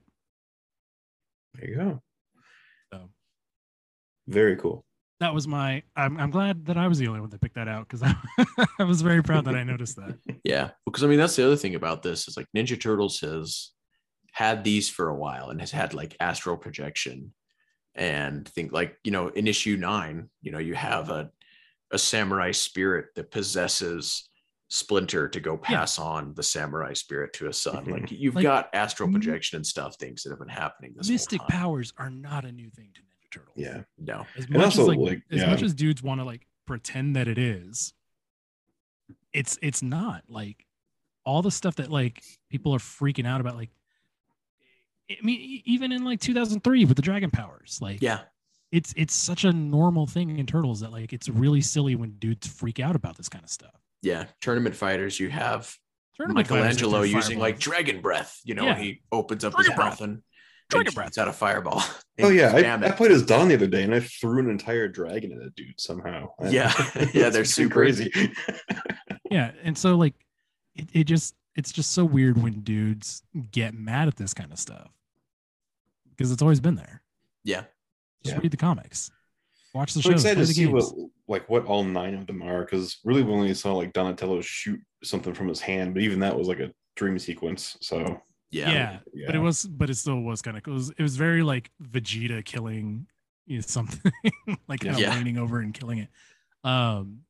[1.55, 2.01] There you go.
[2.93, 3.09] So
[4.27, 4.85] Very cool.
[5.19, 5.83] that was my.
[5.95, 8.15] I'm I'm glad that I was the only one that picked that out because I,
[8.79, 10.17] I was very proud that I noticed that.
[10.43, 13.71] Yeah, because I mean that's the other thing about this is like Ninja Turtles has
[14.31, 17.33] had these for a while and has had like astral projection
[17.95, 21.29] and think like you know in issue nine you know you have a
[21.91, 24.29] a samurai spirit that possesses
[24.69, 25.79] Splinter to go Yeah.
[25.79, 27.85] pass on the samurai spirit to a son.
[27.85, 30.93] Like you've Like, got astral projection and stuff, things that have been happening.
[30.95, 31.47] This whole Mystic time.
[31.49, 33.53] powers are not a new thing to Ninja Turtles.
[33.55, 33.81] Yeah.
[33.97, 37.15] No, As much also, as like, like, as much as dudes want to like pretend
[37.15, 37.93] that it is,
[39.33, 40.65] it's it's not like
[41.25, 43.55] all the stuff that like people are freaking out about.
[43.55, 43.69] Like,
[45.09, 48.21] I mean, even in like 2003 with the dragon powers, like yeah,
[48.73, 52.47] it's it's such a normal thing in turtles that like it's really silly when dudes
[52.47, 53.71] freak out about this kind of stuff.
[54.01, 54.25] Yeah.
[54.41, 55.73] Tournament fighters, you have
[56.15, 58.39] Tournament Michelangelo using like dragon breath.
[58.43, 58.77] You know, Yeah.
[58.77, 59.89] he opens up Dragon his breath.
[59.91, 60.21] mouth and
[60.69, 61.17] Dragon and breath.
[61.17, 61.83] out a fireball.
[62.19, 64.87] Oh yeah, I, I played as Don the other day, and I threw an entire
[64.87, 66.29] dragon at a dude somehow.
[66.49, 66.73] Yeah.
[67.13, 68.11] Yeah, they're super- crazy.
[69.29, 70.15] yeah and so like
[70.75, 74.57] it, it just it's just so weird when dudes get mad at this kind of
[74.59, 74.89] stuff
[76.09, 77.01] because it's always been there
[77.43, 77.65] Yeah,
[78.23, 78.41] just Yeah.
[78.41, 79.11] read the comics
[79.73, 82.13] watch the I'm shows excited play to the see what games like what all nine
[82.15, 85.93] of them are because really we only saw like Donatello shoot something from his hand,
[85.93, 87.77] but even that was like a dream sequence.
[87.81, 88.21] So.
[88.49, 90.73] Yeah, yeah, but it was but it still was kind of cool.
[90.73, 93.07] It was, it was very like vegeta killing
[93.45, 94.11] you know, something
[94.69, 95.13] like kind of Yeah.
[95.15, 96.07] leaning over and killing it.
[96.63, 97.23] Um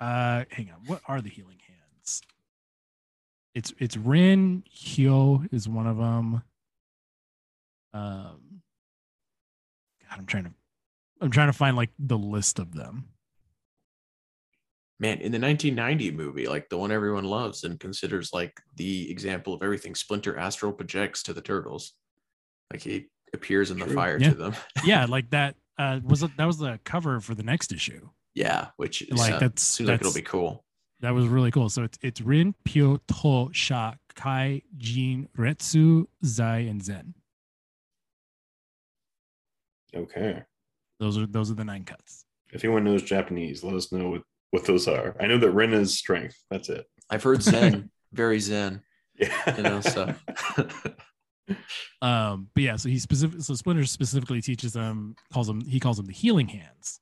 [0.00, 2.22] uh hang on what are the healing hands?
[3.54, 6.42] It's it's rin hyo is one of them
[7.92, 8.62] um
[10.08, 10.52] god i'm trying to
[11.20, 13.04] i'm trying to find like the list of them
[14.98, 15.16] man.
[15.22, 19.62] In the 1990 movie, like the one everyone loves and considers like the example of
[19.62, 21.94] everything, Splinter astral projects to the turtles.
[22.70, 23.94] Like he appears in the True.
[23.94, 24.28] fire Yeah.
[24.28, 24.54] to them.
[24.84, 28.66] yeah like that uh was it that was the cover for the next issue Yeah,
[28.76, 30.66] which is, Like, uh, that's- seems like it'll be cool.
[31.00, 31.70] That was really cool.
[31.70, 37.14] So it's it's Rin, Pyo, To, Sha, Kai, Jin, Retsu, Zai, and Zen.
[39.94, 40.42] okay,
[41.00, 42.24] Those are those are the nine cuts.
[42.52, 45.16] if anyone knows Japanese, let us know what what those are.
[45.20, 46.36] I know that Ren is strength.
[46.50, 46.86] That's it.
[47.08, 48.82] I've heard Zen, very Zen,
[49.18, 49.56] Yeah.
[49.56, 49.80] you know.
[49.80, 50.14] So
[52.02, 55.96] Um, but yeah, so he specific so Splinter specifically teaches them calls them he calls
[55.96, 57.00] them the healing hands.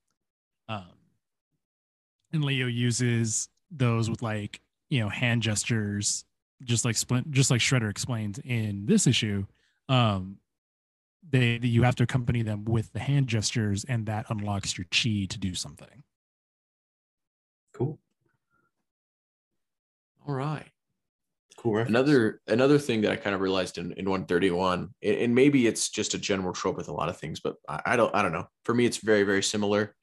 [0.68, 0.87] Um,
[2.32, 6.24] and Leo uses those with like you know hand gestures,
[6.62, 9.44] just like Splint, just like Shredder explains in this issue.
[9.90, 10.38] Um,
[11.31, 15.27] they you have to accompany them with the hand gestures, and that unlocks your chi
[15.29, 16.05] to do something.
[17.75, 17.99] cool.
[20.27, 20.67] all right.
[21.57, 21.91] Cool reference.
[21.91, 25.88] another another thing that I kind of realized in, in 131, and, and maybe it's
[25.88, 28.33] just a general trope with a lot of things, but I, I don't I don't
[28.33, 28.47] know.
[28.64, 29.95] For me, it's very very similar.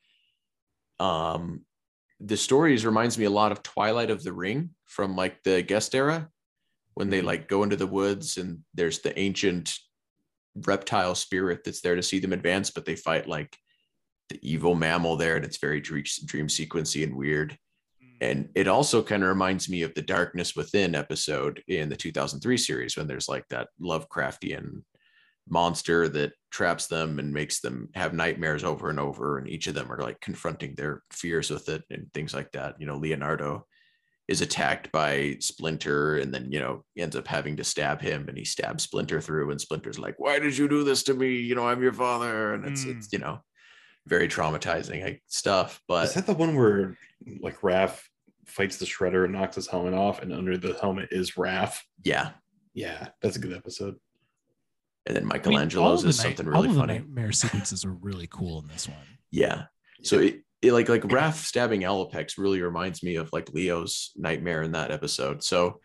[1.00, 1.66] Um,
[2.20, 5.96] the stories reminds me a lot of Twilight of the Ring from like the guest
[5.96, 6.30] era,
[6.94, 7.26] when they Mhm.
[7.26, 9.78] like go into the woods and there's the ancient
[10.64, 13.56] reptile spirit that's there to see them advance, but they fight like
[14.30, 17.58] the evil mammal there, and it's very dream, dream sequency and weird.
[18.04, 18.18] Mm.
[18.22, 22.58] And it also kind of reminds me of the Darkness Within episode in the 2003
[22.58, 24.82] series when there's like that Lovecraftian
[25.48, 29.38] monster that traps them and makes them have nightmares over and over.
[29.38, 32.76] And each of them are like confronting their fears with it and things like that.
[32.80, 33.68] You know, Leonardo
[34.28, 38.38] is attacked by Splinter and then, you know, ends up having to stab him and
[38.38, 39.52] he stabs Splinter through.
[39.52, 41.36] And Splinter's like, Why did you do this to me?
[41.36, 42.54] You know, I'm your father.
[42.54, 42.98] And it's, Mm.
[42.98, 43.40] it's you know,
[44.08, 45.80] very traumatizing like, stuff.
[45.88, 46.98] But Is that the one where
[47.40, 48.00] like Raph
[48.48, 51.80] fights the Shredder and knocks his helmet off, and under the helmet is Raph?
[52.04, 52.32] yeah.
[52.74, 53.96] Yeah, that's a good episode.
[55.06, 56.94] And then I mean, all Michelangelo's the is night- something all really of the funny.
[56.96, 58.98] nightmare sequences are really cool in this one.
[59.32, 59.66] Yeah.
[60.04, 64.62] So it, it like like Raph stabbing Alopex really reminds me of like Leo's nightmare
[64.64, 65.44] in that episode.
[65.44, 65.80] So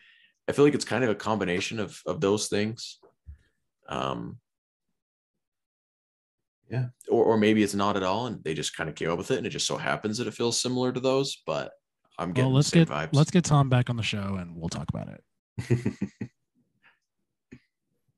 [0.47, 2.99] I feel like it's kind of a combination of of those things.
[3.87, 4.37] Um
[6.69, 6.87] Yeah.
[7.09, 9.31] Or or maybe it's not at all and they just kind of came up with
[9.31, 11.71] it and it just so happens that it feels similar to those, but
[12.17, 13.09] I'm getting Well, let's get vibes.
[13.13, 15.93] let's get Tom back on the show and we'll talk about it.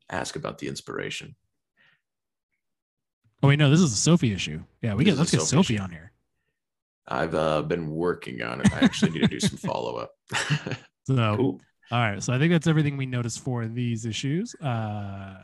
[0.09, 1.35] ask about the inspiration.
[3.41, 4.63] Oh wait, no, this is a Sophie issue.
[4.81, 6.12] Yeah, we This get let's get Sophie Sophie on here.
[7.07, 8.73] I've uh, been working on it.
[8.73, 10.11] I actually need to do some follow up.
[11.05, 11.61] So cool.
[11.91, 14.55] all right, so I think that's everything we noticed for these issues.
[14.55, 15.35] Uh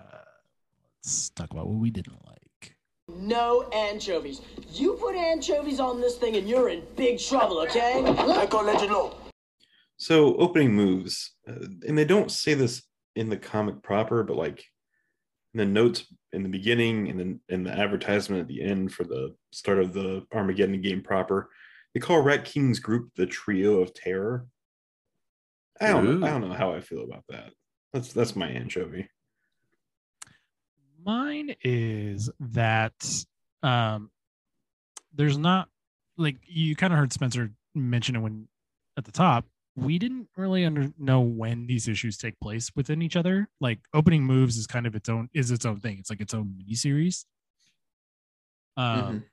[1.04, 2.76] let's talk about what we didn't like.
[3.10, 4.42] No anchovies.
[4.72, 8.04] You put anchovies on this thing and you're in big trouble, okay?
[9.98, 12.84] So opening moves, uh, and they don't say this
[13.16, 14.64] in the comic proper, but like in
[15.60, 19.36] the notes in the beginning and then in the advertisement at the end for the
[19.52, 21.50] start of the Armageddon game proper,
[21.94, 24.48] they call Rat King's group the Trio of Terror.
[25.82, 26.24] I don't.
[26.24, 27.52] I don't know how I feel about that.
[27.92, 29.10] That's that's my anchovy.
[31.06, 32.94] Mine is that
[33.62, 34.12] um
[35.14, 35.68] there's not
[36.18, 38.48] like you kind of heard Spencer mention it when
[38.98, 39.46] at the top.
[39.80, 43.48] We didn't really under, know when these issues take place within each other.
[43.60, 45.98] Like opening moves is kind of its own is its own thing.
[46.00, 47.26] It's like its own mini series.
[48.78, 49.24] Um, Mhm.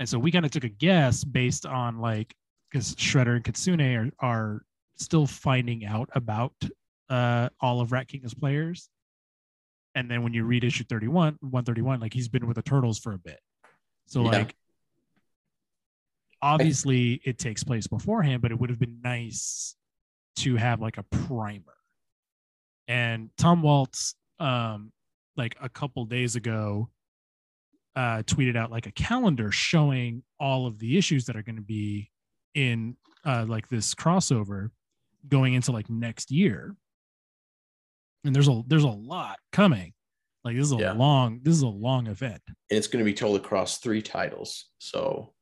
[0.00, 2.34] and so we kind of took a guess based on like
[2.70, 4.62] because Shredder and Kitsune are are
[4.96, 6.54] still finding out about
[7.08, 8.90] uh all of Rat Kingdom's players.
[9.94, 13.12] And then when you read issue 31, 131, like he's been with the turtles for
[13.14, 13.40] a bit.
[14.06, 14.28] So Yeah.
[14.40, 14.56] like
[16.42, 19.74] obviously it takes place beforehand, but it would have been nice
[20.36, 21.74] to have like a primer.
[22.86, 24.92] And Tom Waltz, um,
[25.36, 26.88] like a couple days ago,
[27.96, 31.62] uh, tweeted out like a calendar showing all of the issues that are going to
[31.62, 32.10] be
[32.54, 34.70] in uh, like this crossover
[35.28, 36.76] going into like next year.
[38.24, 39.92] And there's a there's a lot coming.
[40.44, 40.92] Like this is a Yeah.
[40.92, 42.40] long this is a long event.
[42.46, 44.66] and it's going to be told across three titles.
[44.78, 45.34] So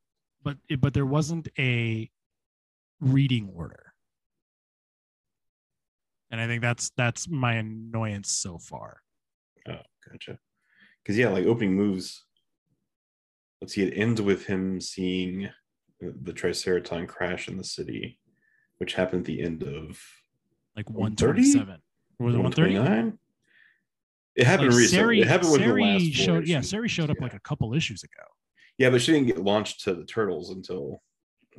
[0.46, 2.08] but it, but there wasn't a
[3.00, 3.92] reading order
[6.30, 9.02] and i think that's that's my annoyance so far
[9.68, 10.38] Oh, gotcha.
[11.02, 12.24] Because yeah, like opening moves.
[13.60, 13.82] Let's see.
[13.82, 15.48] It ends with him seeing
[16.00, 18.20] the Triceraton crash in the city,
[18.78, 20.00] which happened at the end of
[20.76, 21.40] like 130?
[21.58, 21.82] 127
[22.20, 23.18] was it 130 129.
[24.36, 25.02] It happened like recently.
[25.02, 26.60] Sari, it happened within Sari the last showed yeah.
[26.60, 27.24] Sari showed up Yeah.
[27.24, 28.22] like a couple issues ago
[28.78, 31.02] Yeah, but she didn't get launched to the turtles until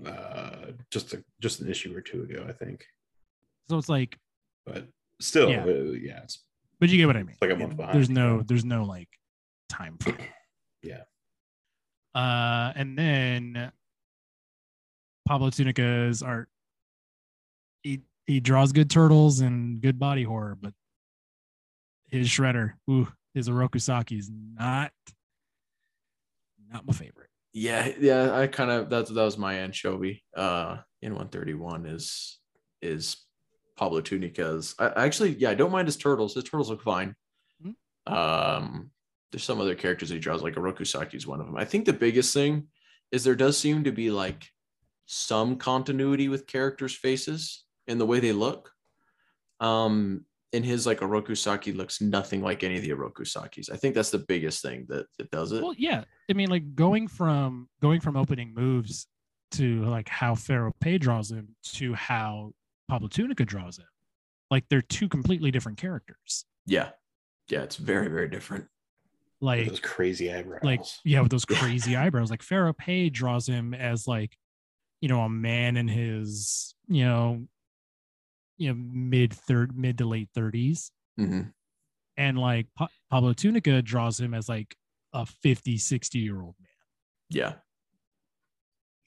[0.06, 2.86] uh just a, just an issue or two ago, I think.
[3.69, 4.17] so it's like
[4.65, 4.88] But
[5.19, 5.63] still, Yeah.
[5.63, 6.43] uh, yeah, it's
[6.80, 9.10] but you get what i mean Like a month behind, there's no there's no like
[9.69, 10.17] time frame
[10.84, 11.01] Yeah.
[12.13, 13.71] uh and then
[15.27, 16.49] pablo tunica's art
[17.82, 20.73] he he draws good turtles and good body horror but
[22.10, 24.91] his shredder ooh his oroku saki is not
[26.71, 30.23] not my favorite yeah, yeah, I kind of that's that was my anchovy.
[30.36, 32.38] Uh, in 131 is
[32.84, 33.17] is
[33.75, 34.75] Pablo Tunica's.
[34.77, 36.36] I, actually, yeah, I don't mind his turtles.
[36.36, 37.15] His turtles look fine.
[37.65, 38.12] Mhm.
[38.13, 38.91] Um,
[39.32, 41.58] there's some other characters he draws, like Oroku Saki is one of them.
[41.58, 42.67] I think the biggest thing
[43.12, 44.47] is there does seem to be like
[45.08, 48.71] some continuity with characters' faces in the way they look.
[49.60, 53.69] Um, in his like Oroku Saki looks nothing like any of the Oroku Sakis.
[53.69, 55.62] I think that's the biggest thing that that does it.
[55.62, 59.07] well yeah i mean like going from going from opening moves
[59.51, 62.51] to like how fero pe draws him to how
[62.89, 63.86] pablo tunica draws him
[64.51, 66.89] like they're two completely different characters Yeah.
[67.49, 68.65] Yeah, it's very, very different.
[69.39, 70.63] like those crazy eyebrows.
[70.63, 74.36] like yeah with those crazy eyebrows like fero pe draws him as like
[75.01, 77.47] you know a man in his you know
[78.58, 81.52] you know mid third mid to late 30s Mhm.
[82.17, 84.76] and like pa- pablo tunica draws him as like
[85.13, 86.70] a 50 60 year old man
[87.30, 87.54] Yeah.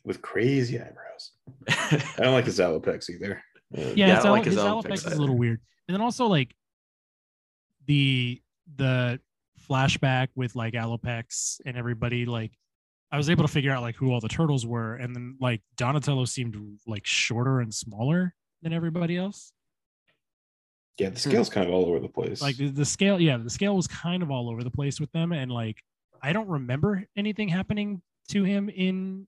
[0.04, 1.32] with crazy eyebrows.
[1.68, 3.42] I don't like his alopex either.
[3.76, 5.60] Uh, yeah, Yeah, his, I al- like his his Alopex Alopex is a little weird.
[5.86, 6.54] And then also like
[7.86, 8.40] the
[8.76, 9.20] the
[9.68, 12.52] flashback with like Alopex and everybody like
[13.12, 15.62] I was able to figure out like who all the turtles were, and then like
[15.76, 19.52] Donatello seemed like shorter and smaller than everybody else.
[20.98, 22.42] yeah, the scale's kind of all over the place.
[22.42, 25.10] Like the, the scale, yeah, the scale was kind of all over the place with
[25.12, 25.82] them, and like
[26.22, 29.26] I don't remember anything happening to him in,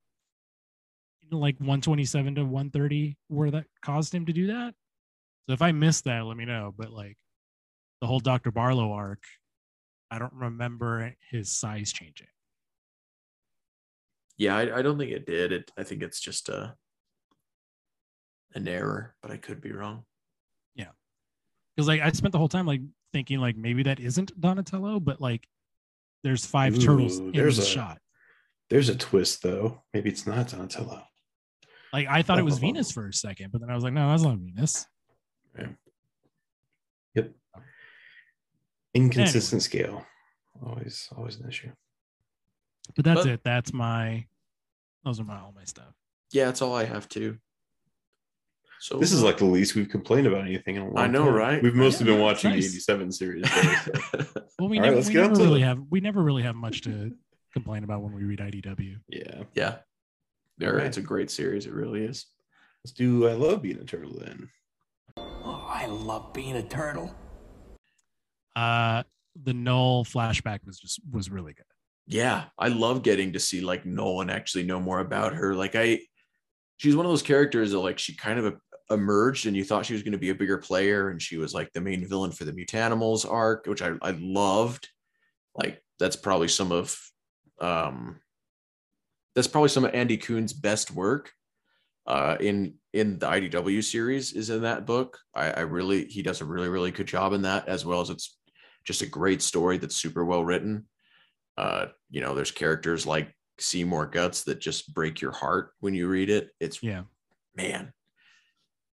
[1.31, 4.75] in like 127 to 130 where that caused him to do that.
[5.47, 6.75] So if I missed that, let me know.
[6.77, 7.17] But like
[8.01, 8.51] the whole Dr.
[8.53, 9.23] Barlow arc,
[10.11, 12.29] I don't remember his size changing.
[14.37, 15.53] Yeah, I, I don't think it did.
[15.53, 16.75] It I think it's just a
[18.55, 20.05] an error, but I could be wrong.
[20.75, 20.89] Yeah.
[21.77, 22.81] Because like I spent the whole time like
[23.13, 25.47] thinking like maybe that isn't Donatello, but like
[26.23, 27.99] there's five turtles Ooh, in there's the a- shot.
[28.71, 29.83] There's a twist though.
[29.93, 31.03] Maybe it's not Donatello.
[31.93, 32.61] Like I thought it was Oh.
[32.61, 34.87] Venus for a second, but then I was like, no, that's not Venus.
[37.15, 37.31] Yep.
[38.95, 40.07] Inconsistent scale.
[40.65, 41.71] Always, always an issue.
[42.97, 43.41] But that's But- it.
[43.45, 44.27] That's my
[45.05, 45.95] those are my all my stuff.
[46.31, 47.39] Yeah, that's all I have too.
[48.83, 51.27] So This is like the least we've complained about anything in a long I know,
[51.27, 51.35] time.
[51.35, 51.63] right?
[51.63, 52.63] We've mostly Yeah, been watching nice.
[52.65, 53.43] the 87 series.
[53.45, 54.27] though, so.
[54.59, 55.67] Well, we All right, never, let's we never really it.
[55.67, 57.13] have we never really have much to
[57.53, 58.97] complain about when we read IDW.
[59.09, 59.43] yeah.
[59.55, 59.77] yeah.
[60.59, 60.87] There, Alright.
[60.87, 61.67] it's a great series.
[61.67, 62.27] It really is.
[62.85, 64.49] Let's do I love being a turtle then.
[65.17, 67.15] Oh, I love being a turtle.
[68.57, 69.05] Uh
[69.41, 71.67] the null flashback was just was really good.
[72.09, 75.55] Yeah, I love getting to see like Nolan actually know more about her.
[75.55, 76.01] Like I,
[76.77, 78.57] she's one of those characters that like she kind of
[78.93, 81.55] emerged, and you thought she was going to be a bigger player, and she was
[81.55, 84.89] like the main villain for the Mutanimals arc, which I I loved.
[85.55, 86.99] Like that's probably some of,
[87.61, 88.21] um,
[89.35, 91.33] that's probably some of Andy Kuhn's best work.
[92.07, 95.19] Uh, in in the IDW series is in that book.
[95.35, 98.11] I, I really he does a really really good job in that as well as
[98.11, 98.37] it's
[98.85, 100.87] just a great story that's super well written
[101.57, 106.09] uh you know there's characters like seymour guts that just break your heart when you
[106.09, 107.03] read it it's Yeah.
[107.55, 107.93] man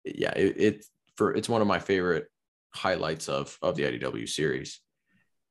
[0.05, 0.85] yeah it, it
[1.15, 2.27] for it's one of my favorite
[2.73, 4.79] highlights of of the idw series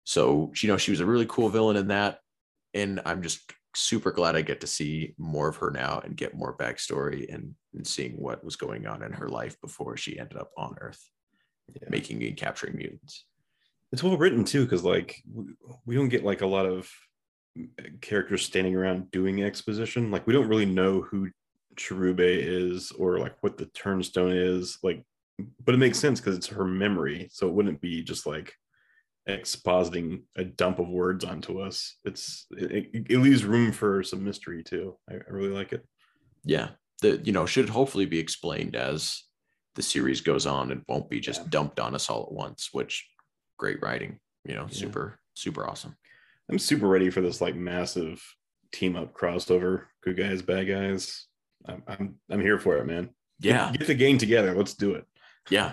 [0.04, 2.18] so you know she was a really cool villain in that
[2.74, 6.34] and i'm just super glad i get to see more of her now and get
[6.34, 10.38] more backstory and, and seeing what was going on in her life before she ended
[10.38, 11.02] up on earth
[11.74, 11.88] Yeah.
[11.90, 13.26] making and capturing mutants
[13.92, 15.44] It's well written too, because like we,
[15.86, 16.90] we don't get like a lot of
[17.58, 20.10] uh, characters standing around doing exposition.
[20.10, 21.28] Like we don't really know who
[21.78, 24.78] Cherubae is or like what the turnstone is.
[24.82, 25.04] Like,
[25.64, 28.54] but it makes sense because it's her memory, so it wouldn't be just like
[29.28, 31.96] expositing a dump of words onto us.
[32.04, 34.96] It's it, it, leaves room for some mystery too.
[35.08, 35.84] I, I really like it.
[36.44, 36.70] yeah
[37.02, 39.22] that you know should hopefully be explained as
[39.76, 41.46] the series goes on and won't be just Yeah.
[41.50, 43.06] dumped on us all at once which
[43.56, 44.78] great writing you know Yeah.
[44.78, 45.96] super super awesome
[46.50, 48.20] I'm super ready for this like massive
[48.72, 49.84] team up crossover.
[50.02, 51.27] Good guys, bad guys.
[51.68, 53.10] I'm I'm, I'm here for it, man.
[53.40, 54.54] Get- yeah get the gang together.
[54.54, 55.04] Let's do it.
[55.50, 55.72] yeah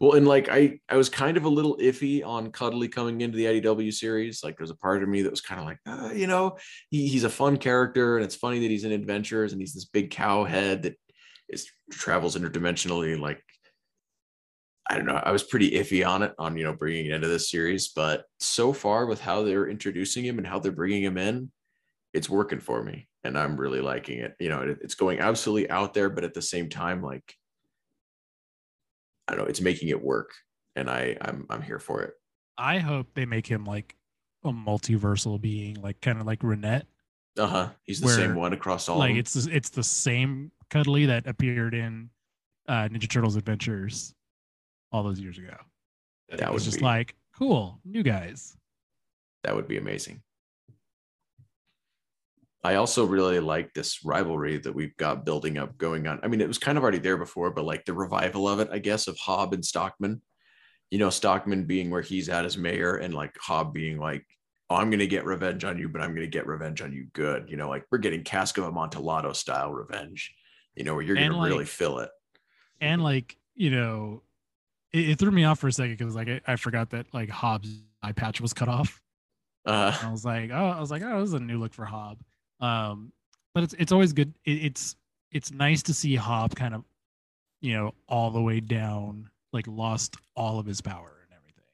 [0.00, 3.36] well and like i i was kind of a little iffy on Cudley coming into
[3.36, 6.12] the idw series like there's a part of me that was kind of like uh,
[6.14, 6.56] you know
[6.90, 9.86] he, he's a fun character and it's funny that he's in adventures and he's this
[9.86, 10.94] big cow head that
[11.48, 13.42] is travels interdimensionally like
[14.88, 15.20] I don't know.
[15.20, 18.24] I was pretty iffy on it, on you know bringing it into this series, but
[18.38, 21.50] so far with how they're introducing him and how they're bringing him in,
[22.14, 24.34] it's working for me, and I'm really liking it.
[24.40, 27.34] You know, it, it's going absolutely out there, but at the same time, like
[29.28, 30.30] I don't know, it's making it work,
[30.76, 32.14] and I I'm I'm here for it.
[32.56, 33.96] I hope they make him like
[34.44, 36.84] a multiversal being, like kind of like Renet.
[37.38, 37.68] Uh huh.
[37.82, 38.98] He's the Where, same one across all.
[38.98, 42.08] like it's the- it's the same Cudley that appeared in
[42.68, 44.14] uh Ninja Turtles Adventures
[44.92, 45.56] all those years ago.
[46.30, 48.56] that It was just be like cool, new guys.
[49.42, 50.22] that would be amazing.
[52.66, 56.18] I also really like this rivalry that we've got building up going on.
[56.24, 58.68] I mean, it was kind of already there before, but like the revival of it,
[58.72, 60.20] I guess, of Hob and Stockman.
[60.90, 64.26] You know, Stockman being where he's at as mayor, and like Hob being like,
[64.68, 66.92] oh, I'm going to get revenge on you, but I'm going to get revenge on
[66.92, 67.46] you good.
[67.48, 70.34] You know, like we're getting Cask of Amontillado style revenge,
[70.74, 72.10] you know, where you're going to like- really feel it.
[72.80, 74.22] And like, you know,
[74.92, 77.30] it, it threw me off for a second because like I, I forgot that like
[77.30, 79.00] Hob's eye patch was cut off.
[79.64, 81.84] Uh, I was like, oh, I was like, oh, this is a new look for
[81.84, 82.18] Hob.
[82.60, 83.12] Um,
[83.54, 84.34] but it's it's always good.
[84.44, 84.96] It, it's
[85.32, 86.84] it's nice to see Hob kind of,
[87.60, 91.64] you know, all the way down, like lost all of his power and everything.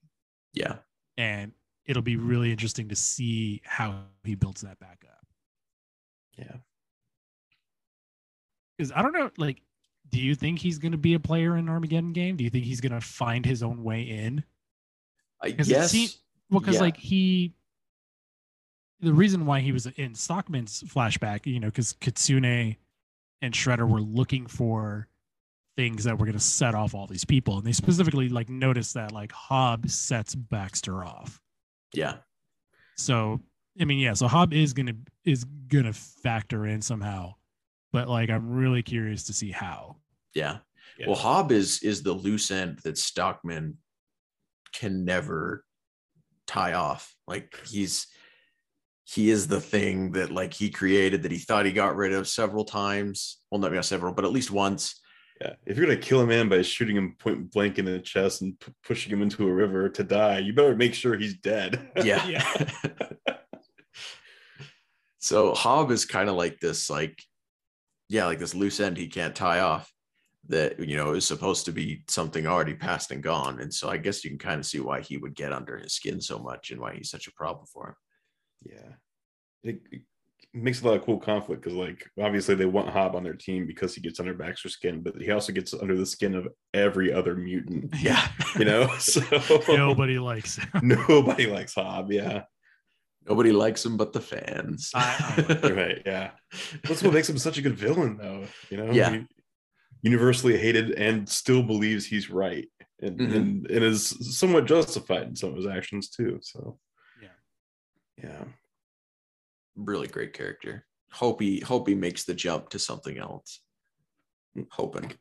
[0.55, 0.77] yeah.
[1.19, 1.53] And
[1.87, 5.27] it'll be really interesting to see how he builds that back up.
[6.39, 6.57] Yeah.
[8.77, 9.61] because I don't know, like,
[10.11, 12.37] do you think he's going to be a player in Armageddon game?
[12.37, 14.43] Do you think he's going to find his own way in?
[15.43, 15.91] I Because it guess.
[15.91, 16.09] seem-
[16.51, 16.81] Well, because Yeah.
[16.83, 17.53] like he,
[19.03, 22.77] the reason why he was in Stockman's flashback, you know, because Kitsune
[23.43, 25.09] and Shredder were looking for
[25.77, 28.95] things that were going to set off all these people, and they specifically like noticed
[28.95, 31.41] that like Hob sets Baxter off.
[31.93, 32.17] yeah.
[32.97, 33.41] So
[33.81, 34.13] I mean, yeah.
[34.13, 34.95] So Hob is gonna
[35.25, 37.35] is gonna factor in somehow,
[37.93, 39.97] but like I'm really curious to see how.
[40.35, 40.59] Yeah.
[40.99, 41.07] Yeah.
[41.07, 43.79] Well, Hob is is the loose end that Stockman
[44.73, 45.65] can never
[46.47, 47.15] tie off.
[47.27, 48.07] Like he's
[49.05, 52.29] he is the thing that like he created that he thought he got rid of
[52.29, 53.39] several times.
[53.51, 55.01] Well, not several, but at least once.
[55.41, 58.43] Yeah, if you're gonna kill a man by shooting him point blank in the chest
[58.43, 61.91] and p- pushing him into a river to die, you better make sure he's dead.
[62.03, 62.25] Yeah.
[62.29, 62.71] Yeah.
[65.19, 67.23] so Hob is kind of like this, like,
[68.09, 69.93] yeah, like this loose end he can't tie off
[70.49, 73.61] that, you know, is supposed to be something already past and gone.
[73.61, 75.95] And so I guess you can kind of see why he would get under his
[75.95, 77.95] skin so much and why he's such a problem for him.
[78.65, 78.95] Yeah,
[79.63, 80.03] it, it
[80.55, 83.67] makes a lot of cool conflict because, like, obviously they want Hob on their team
[83.67, 87.13] because he gets under Baxter's skin, but he also gets under the skin of every
[87.13, 87.93] other mutant.
[88.01, 88.27] Yeah.
[88.59, 89.21] You know, so
[89.69, 90.69] Nobody likes him.
[90.83, 92.11] nobody likes Hob.
[92.13, 92.43] Yeah,
[93.29, 94.91] Nobody likes him but the fans.
[94.95, 96.03] I- I like right.
[96.05, 96.31] Yeah,
[96.85, 98.45] that's what makes him such a good villain, though.
[98.71, 99.11] You know, Yeah.
[99.13, 99.27] He-
[100.05, 102.69] universally hated and still believes he's right,
[103.01, 103.37] and, Mhm.
[103.37, 106.41] and and is somewhat justified in some of his actions too.
[106.43, 106.79] So,
[108.19, 108.29] Yeah.
[108.29, 108.45] yeah,
[109.77, 110.85] really great character.
[111.13, 113.61] Hope he hope he makes the jump to something else.
[114.57, 114.67] Mm.
[114.71, 115.13] Hoping.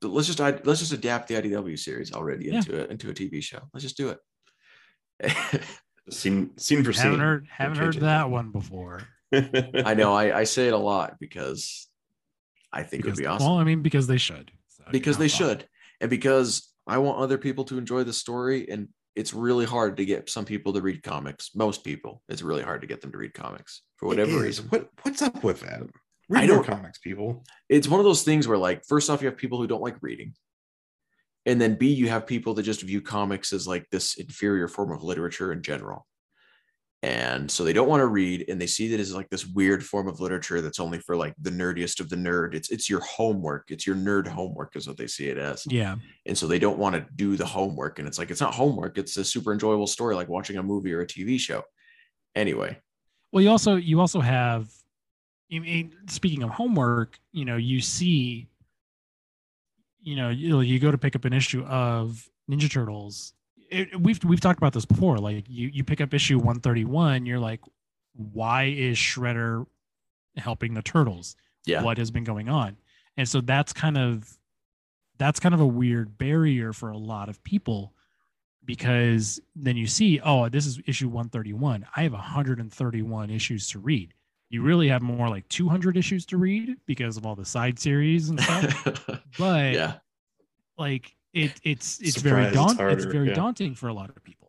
[0.00, 2.56] But let's just let's just adapt the IDW series already Yeah.
[2.56, 3.60] into it into a TV show.
[3.72, 4.14] Let's just do
[5.20, 5.62] it.
[6.10, 7.04] scene scene for scene.
[7.04, 9.02] haven't heard haven't heard that one before.
[9.32, 11.88] I know I, I say it a lot because
[12.72, 13.46] I think Because, it would be awesome.
[13.46, 14.50] Well, I mean, because they should.
[14.68, 15.66] So, because they should.
[16.00, 18.68] And because I want other people to enjoy the story.
[18.70, 18.88] And
[19.20, 21.50] it's really hard to get some people to read comics.
[21.54, 24.64] Most people, it's really hard to get them to read comics for whatever reason.
[24.70, 25.82] What what's up with that?
[25.82, 25.86] I
[26.28, 27.44] Read more comics, people.
[27.68, 29.96] it's one of those things where like first off you have people who don't like
[30.00, 30.32] reading
[31.44, 34.92] and then b you have people that just view comics as like this inferior form
[34.92, 36.06] of literature in general
[37.02, 39.82] and so they don't want to read and they see that as like this weird
[39.84, 43.00] form of literature that's only for like the nerdiest of the nerd it's it's your
[43.00, 45.96] homework it's your nerd homework is what they see it as Yeah.
[46.26, 48.98] and so they don't want to do the homework and it's like it's not homework
[48.98, 51.62] it's a super enjoyable story like watching a movie or a tv show
[52.34, 52.78] anyway
[53.32, 54.68] Well, you also you also have.
[55.52, 58.48] I mean, speaking of homework, you know, you see.
[60.02, 63.32] You know, you, you go to pick up an issue of Ninja Turtles.
[63.70, 65.18] It, we've we've talked about this before.
[65.18, 67.60] Like you you pick up issue one thirty one, you're like,
[68.14, 69.66] why is Shredder
[70.36, 71.36] helping the turtles?
[71.66, 71.82] yeah.
[71.82, 72.76] What has been going on?
[73.16, 74.38] And so that's kind of
[75.18, 77.92] that's kind of a weird barrier for a lot of people
[78.64, 84.14] because then you see oh this is issue 131 i have 131 issues to read.
[84.48, 88.30] You really have more like 200 issues to read because of all the side series
[88.30, 89.20] and stuff.
[89.38, 89.94] But yeah.
[90.76, 93.34] like it it's it's very Surprise, it's daunting it's, harder, very yeah.
[93.34, 94.48] daunting for a lot of people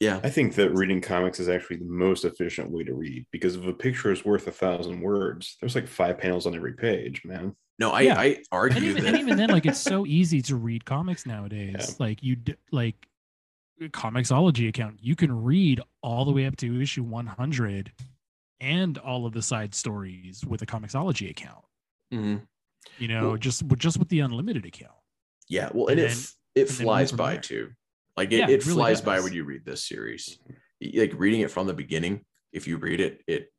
[0.00, 3.56] yeah I think that reading comics is actually the most efficient way to read because
[3.56, 7.24] if a picture is worth a thousand words, there's like five panels on every page,
[7.24, 7.54] man.
[7.78, 8.18] no i Yeah.
[8.18, 11.26] i and argue even, that and even then like it's so easy to read comics
[11.26, 11.94] nowadays Yeah.
[11.98, 12.96] like you d- like
[13.80, 17.92] comiXology account you can read all the way up to issue 100
[18.60, 21.64] and all of the side stories with a comiXology account
[22.12, 22.42] Mhm.
[22.98, 24.97] you know Well- just with just with the unlimited account
[25.48, 26.24] Yeah, well, and, And it then-
[26.54, 27.40] it flies by there.
[27.42, 27.70] too.
[28.16, 30.38] Like it, Yeah, it really flies by when you read this series.
[30.82, 30.98] Mm-hmm.
[31.00, 33.52] Like reading it from the beginning, if you read it, it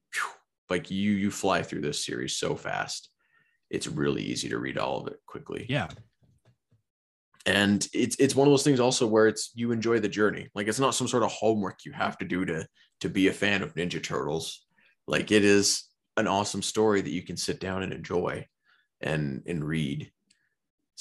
[0.69, 3.09] like you you fly through this series so fast.
[3.69, 5.65] It's really easy to read all of it quickly.
[5.69, 5.87] yeah
[7.45, 10.49] And it's it's one of those things also where it's you enjoy the journey.
[10.55, 12.67] Like it's not some sort of homework you have to do to
[13.01, 14.65] to be a fan of Ninja Turtles.
[15.07, 15.85] Like it is
[16.17, 18.45] an awesome story that you can sit down and enjoy
[19.01, 20.11] and and read.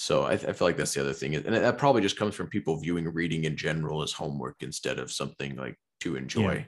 [0.01, 2.47] So I, I feel like that's the other thing, and that probably just comes from
[2.47, 6.65] people viewing reading in general as homework instead of something like to enjoy,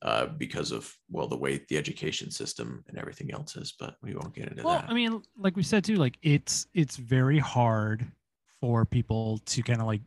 [0.00, 3.74] uh, because of well the way the education system and everything else is.
[3.78, 4.64] But we won't get into that.
[4.64, 4.88] well that.
[4.88, 8.10] i mean like we said too like it's it's very hard
[8.58, 10.00] for people to kind of like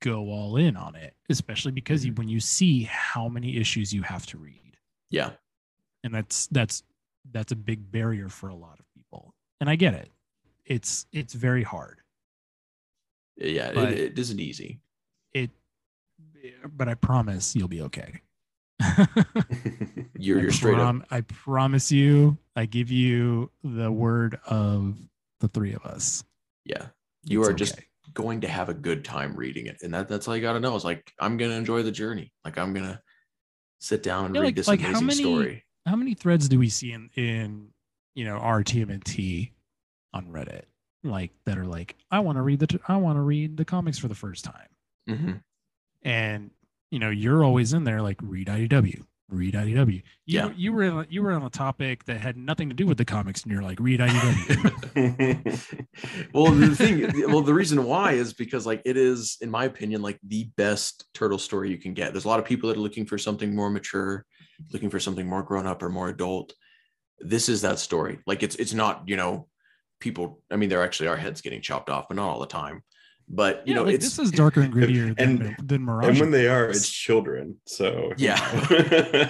[0.00, 4.02] go all in on it especially because you when you see how many issues you
[4.02, 4.76] have to read
[5.10, 5.30] yeah,
[6.04, 6.84] and that's that's
[7.32, 10.08] that's a big barrier for a lot of people and i get it
[10.66, 11.98] it's it's very hard
[13.36, 14.80] yeah, it, it isn't easy.
[15.32, 15.50] it
[16.76, 18.20] but i promise you'll be okay
[20.18, 20.96] You're you're straight up.
[21.10, 24.96] I promise you, I give you the word of
[25.40, 26.24] the three of us.
[26.64, 26.86] Yeah.
[27.24, 27.78] You It's are just
[28.14, 29.78] going to have a good time reading it.
[29.82, 30.74] And that that's all you gotta know.
[30.76, 32.32] Is like I'm gonna enjoy the journey.
[32.44, 33.00] Like I'm gonna
[33.80, 35.64] sit down and Yeah, read like- this like how many- story.
[35.86, 37.68] How many threads do we see in in
[38.14, 39.50] you know our TMNT
[40.14, 40.62] on Reddit
[41.04, 43.64] like that are like I want to read the t- I want to read the
[43.64, 44.68] comics for the first time,
[45.08, 45.32] hmm
[46.02, 46.50] and
[46.90, 49.94] you know you're always in there like read IDW, read IDW.
[49.94, 50.50] You, Yeah.
[50.56, 53.42] you were you were on a topic that had nothing to do with the comics,
[53.42, 54.68] and you're like read IDW.
[56.34, 60.02] well the thing well the reason why is because like it is in my opinion
[60.02, 62.80] like the best turtle story you can get there's a lot of people that are
[62.80, 64.24] looking for something more mature
[64.72, 66.52] looking for something more grown up or more adult
[67.20, 69.48] this is that story like it's it's not you know
[70.02, 72.82] people i mean there actually are heads getting chopped off but not all the time
[73.28, 76.08] but you yeah, know like, it's this is darker and grittier And- than than Mirage.
[76.08, 77.56] and when they are, it's children.
[77.66, 78.36] So Yeah.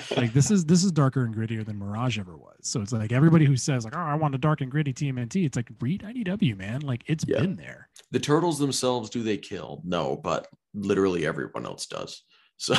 [0.16, 2.57] like this is this is darker and grittier than Mirage ever was.
[2.62, 5.45] So it's like everybody who says like, oh, I want a dark and gritty TMNT.
[5.45, 6.81] It's like read IDW, man.
[6.81, 7.41] Like it's Yeah.
[7.43, 7.89] been there.
[8.11, 12.23] the turtles themselves do they kill no but literally everyone else does
[12.57, 12.75] so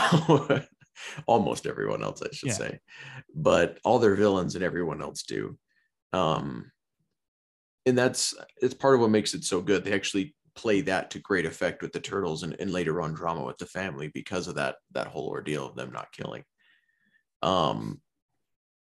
[1.28, 2.54] almost everyone else i should Yeah.
[2.64, 2.80] say
[3.36, 5.58] but all their villains and everyone else do
[6.12, 6.72] um
[7.86, 9.84] and that's it's part of what makes it so good.
[9.84, 13.44] They actually play that to great effect with the turtles and, and later on drama
[13.44, 16.44] with the family because of that that whole ordeal of them not killing.
[17.42, 18.02] Um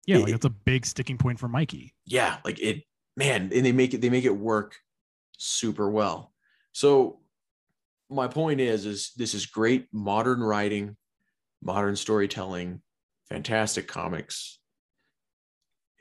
[0.07, 1.95] Yeah, It- like it's a big sticking point for Mikey.
[2.07, 2.85] yeah like it
[3.17, 4.77] man and they make it they make it work
[5.37, 6.33] super well.
[6.73, 7.21] So
[8.11, 10.97] my point is is this is great modern writing
[11.63, 12.81] modern storytelling
[13.29, 14.59] fantastic comics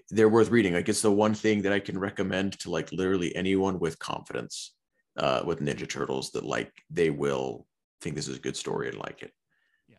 [0.10, 0.74] they're worth reading.
[0.74, 4.74] Like it's the one thing that i can recommend to like literally anyone with confidence
[5.18, 7.66] uh with ninja turtles that like they will
[8.01, 9.32] think this is a good story and like it.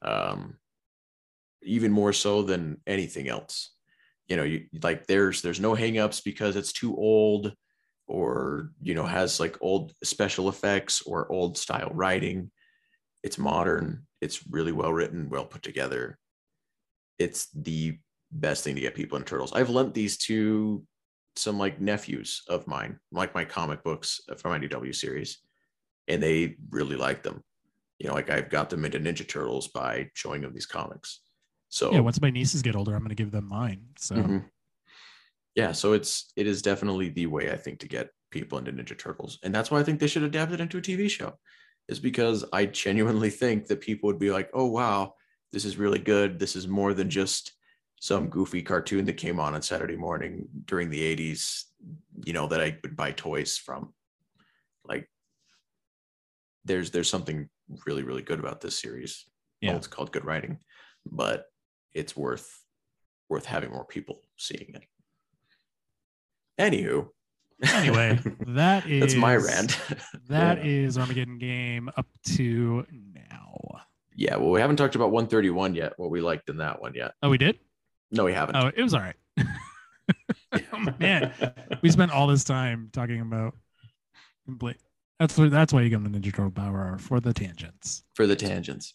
[0.07, 0.59] Um
[1.63, 3.75] even more so than anything else.
[4.29, 7.55] You know you like there's there's no hangups because it's too old
[8.07, 12.51] or you know has like old special effects or old style writing.
[13.23, 14.07] It's modern.
[14.21, 16.19] It's really well written well put together.
[17.19, 17.99] It's the
[18.31, 20.85] best thing to get people into turtles i've lent these to
[21.37, 25.39] some like nephews of mine like my comic books from my dw series
[26.09, 27.43] and they really like them
[27.99, 31.21] you know like i've got them into ninja turtles by showing them these comics
[31.71, 33.89] so Yeah, once my nieces get older, I'm gonna give them mine.
[33.99, 34.51] So Mhm.
[35.55, 38.97] Yeah, so it's it is definitely the way I think to get people into Ninja
[38.97, 41.39] Turtles, and that's why I think they should adapt it into a TV show,
[41.89, 45.15] is because I genuinely think that people would be like, "Oh wow,
[45.53, 46.39] this is really good.
[46.39, 47.53] This is more than just
[48.01, 51.65] some goofy cartoon that came on on Saturday morning during the '80s,
[52.25, 53.93] you know, that I would buy toys from."
[54.85, 55.09] Like,
[56.65, 57.49] there's there's something
[57.87, 59.25] really really good about this series.
[59.63, 59.77] Well, Yeah.
[59.77, 60.59] it's called good writing,
[61.05, 61.47] but
[61.93, 62.49] it's worth
[63.29, 64.85] worth having more people seeing it.
[66.59, 67.09] Anywho,
[67.75, 69.79] anyway, that is that's my rant.
[70.29, 70.65] That Yeah.
[70.65, 73.81] is Armageddon game up to now.
[74.17, 75.93] yeah, well, we haven't talked about 131 yet.
[75.97, 77.13] What we liked in that one yet?
[77.23, 77.59] Oh, we did?
[78.11, 78.57] No, we haven't.
[78.57, 79.17] Oh, it was all right.
[80.73, 81.33] Oh, man,
[81.83, 83.55] we spent all this time talking about
[84.47, 84.79] complete.
[85.21, 85.51] That's what.
[85.51, 88.03] That's why you come to Ninja Turtle Power Hour for the tangents.
[88.15, 88.95] for the tangents.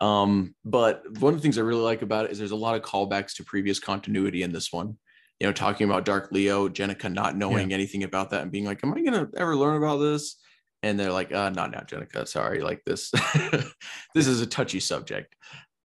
[0.00, 2.76] Um, but one of the things I really like about it is there's a lot
[2.76, 4.96] of callbacks to previous continuity in this one.
[5.38, 8.82] You know, talking about Dark Leo, Jennika not knowing anything about that and being like,
[8.82, 10.36] "Am I gonna ever learn about this?"
[10.82, 12.26] And they're like, "Uh, not now, Jennika.
[12.26, 13.10] Sorry, like this.
[14.14, 15.36] this is a touchy subject."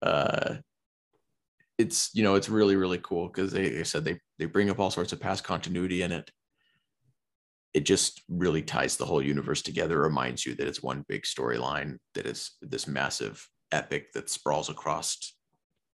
[0.01, 0.55] Uh,
[1.77, 4.79] it's you know, it's really really cool because they, they said they they bring up
[4.79, 6.31] all sorts of past continuity in it.
[7.73, 9.99] It just really ties the whole universe together.
[9.99, 15.35] Reminds you that it's one big storyline that is this massive epic that sprawls across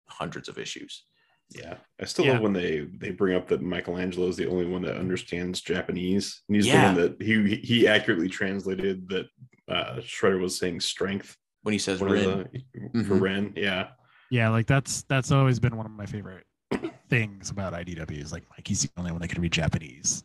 [0.09, 1.03] hundreds of issues.
[1.49, 2.34] Yeah, I still Yeah.
[2.34, 6.41] love when they they bring up that Michelangelo is the only one that understands Japanese.
[6.49, 6.82] And he's Yeah.
[6.82, 9.28] the one that he he accurately translated that
[9.69, 11.38] uh, Shredder was saying strength.
[11.61, 12.49] When he says One of Rin,
[12.93, 13.21] the- for Mhm.
[13.21, 13.89] Ren, yeah.
[14.30, 16.45] Yeah, like that's that's always been one of my favorite
[17.09, 18.21] things about IDW.
[18.21, 20.23] Is like Mikey's the only one that can read Japanese.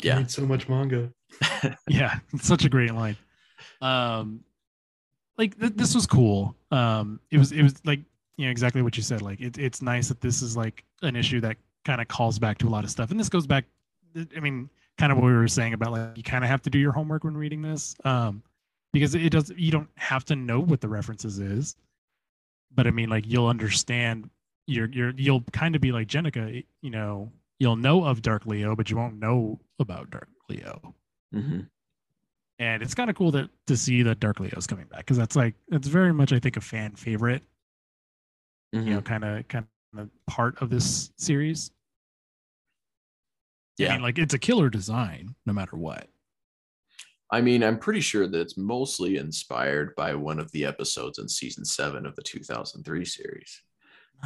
[0.00, 0.18] Yeah.
[0.18, 1.10] read so much manga.
[1.88, 3.16] yeah it's such a great line
[3.80, 4.40] um
[5.38, 8.00] like th- this was cool um it was it was like
[8.36, 11.16] you know exactly what you said like it, it's nice that this is like an
[11.16, 13.64] issue that kind of calls back to a lot of stuff and this goes back
[14.36, 14.68] i mean
[14.98, 16.92] kind of what we were saying about like you kind of have to do your
[16.92, 18.42] homework when reading this um
[18.92, 21.76] because it does you don't have to know what the references is
[22.74, 24.28] but i mean like you'll understand
[24.66, 28.74] you're you're you'll kind of be like Jennika you know you'll know of dark leo
[28.76, 30.94] but you won't know about dark leo
[31.34, 31.66] Mhm.
[32.58, 35.34] and it's kind of cool that to see that Dark Leo's coming back because that's
[35.34, 37.42] like it's very much I think a fan favorite.
[38.72, 39.66] you know, kind of kind
[39.96, 41.70] of part of this series.
[43.78, 43.92] I Yeah.
[43.94, 46.08] mean, like it's a killer design, no matter what.
[47.32, 51.28] I mean, I'm pretty sure that it's mostly inspired by one of the episodes in
[51.28, 53.62] season seven of the 2003 series,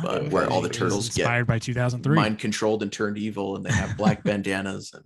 [0.02, 2.14] but Oh, where all the it was turtles get inspired by 2003.
[2.16, 4.90] mind controlled and turned evil, and they have black bandanas.
[4.92, 5.04] And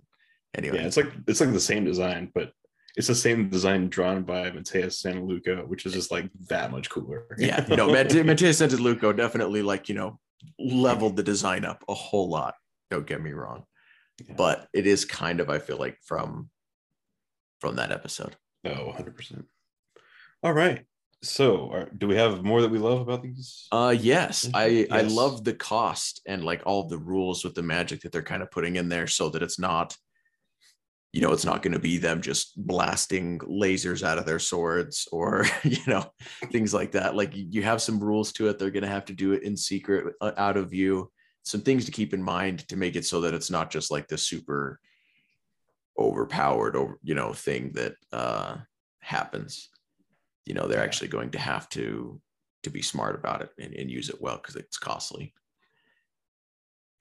[0.55, 2.51] anyway, Yeah, it's like it's like the same design, but
[2.97, 7.25] it's the same design drawn by Mateus Santolouco, which is just like that much cooler.
[7.37, 10.19] yeah, you know, Mate- Mateus Santolouco definitely like you know
[10.59, 12.55] leveled the design up a whole lot.
[12.89, 13.63] Don't get me wrong,
[14.27, 14.33] Yeah.
[14.35, 16.49] but it is kind of I feel like from
[17.61, 18.35] from that episode.
[18.65, 19.45] Oh, 100%.
[20.43, 20.85] All right.
[21.23, 23.67] So, are, do we have more that we love about these?
[23.71, 27.61] Uh yes, I I love the cost and like all of the rules with the
[27.61, 29.95] magic that they're kind of putting in there so that it's not
[31.13, 35.09] you know, it's not going to be them just blasting lasers out of their swords
[35.11, 36.05] or, you know,
[36.51, 37.15] things like that.
[37.15, 38.57] Like you you have some rules to it.
[38.57, 41.11] They're going to have to do it in secret uh, out of view.
[41.43, 44.07] Some things to keep in mind to make it so that it's not just like
[44.07, 44.79] the super
[45.97, 48.57] overpowered over, you know, thing that uh
[49.01, 49.69] happens.
[50.45, 50.83] You know, they're Yeah.
[50.83, 52.21] actually going to have to
[52.63, 55.33] to be smart about it and, and use it well because it's costly.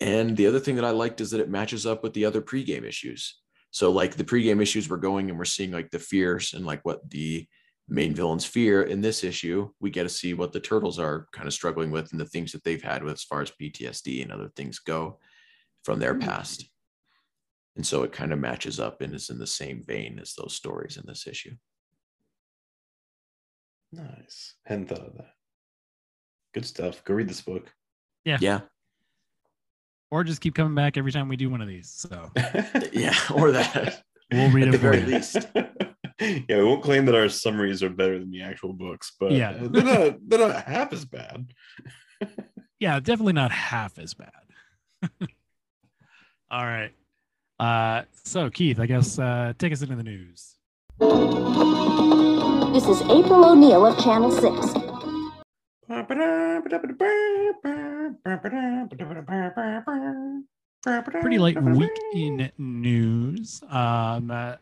[0.01, 2.41] And the other thing that I liked is that it matches up with the other
[2.41, 3.39] pregame issues.
[3.71, 6.83] So like the pregame issues we're going and we're seeing like the fears and like
[6.85, 7.47] what the
[7.89, 11.47] main villains fear in this issue, we get to see what the turtles are kind
[11.47, 14.33] of struggling with and the things that they've had with as far as PTSD and
[14.33, 15.19] other things go
[15.85, 16.70] from their past.
[17.77, 20.55] And so it kind of matches up and is in the same vein as those
[20.55, 21.55] stories in this issue.
[23.93, 24.55] Nice.
[24.67, 25.33] Hadn't thought of that.
[26.55, 27.05] Good stuff.
[27.05, 27.73] Go read this book.
[28.25, 28.39] Yeah.
[28.41, 28.61] Yeah.
[30.11, 31.89] Or just keep coming back every time we do one of these.
[31.91, 32.31] So
[32.93, 33.15] Yeah.
[33.35, 34.03] Or that.
[34.33, 35.07] we'll read At it the very you.
[35.07, 35.37] least.
[36.21, 39.53] yeah, we won't claim that our summaries are better than the actual books, but Yeah.
[39.61, 41.53] they're not they're not half as bad.
[42.79, 44.33] Yeah, definitely not half as bad.
[46.51, 46.93] All right.
[47.61, 50.57] Uh, so Keith, I guess uh, take us into the news.
[52.73, 54.73] This is April O'Neil of Channel 6.
[61.21, 63.63] Pretty late week in news.
[63.69, 64.57] Um, uh,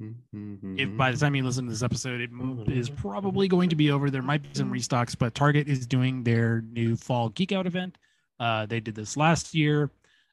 [0.00, 2.30] if by the time you listen to this episode, it
[2.68, 4.08] is probably going to be over.
[4.08, 7.98] There might be some restocks, but Target is doing their new fall geek out event.
[8.40, 9.90] Uh, they did this last year.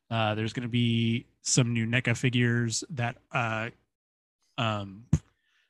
[0.09, 3.69] Uh, there's going to be some new NECA figures that, uh,
[4.57, 5.05] um,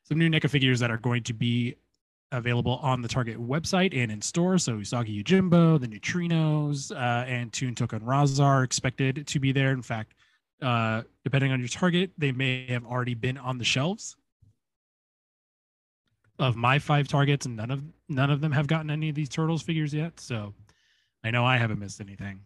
[0.04, 1.76] some new NECA figures that are going to be
[2.32, 4.58] available on the Target website and in store.
[4.58, 9.52] So Usagi Yojimbo, the Neutrinos, uh, and Toon Tokka and Rahzar are expected to be
[9.52, 9.70] there.
[9.70, 10.14] In fact,
[10.62, 14.16] uh, depending on your target, they may have already been on the shelves.
[16.38, 19.30] Of my five targets, and none of none of them have gotten any of these
[19.30, 20.20] turtles figures yet.
[20.20, 20.52] So
[21.24, 22.40] I know I haven't missed anything.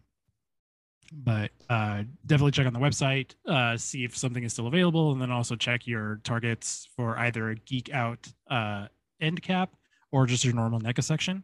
[1.11, 5.21] But uh, definitely check on the website, uh, see if something is still available, and
[5.21, 8.87] then also check your targets for either a geek out uh,
[9.19, 9.75] end cap
[10.11, 11.43] or just your normal NECA section.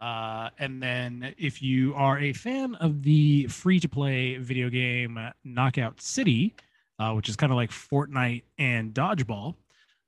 [0.00, 5.18] Uh, and then if you are a fan of the free to play video game
[5.44, 6.54] Knockout City,
[6.98, 9.54] uh, which is kind of like Fortnite and Dodgeball,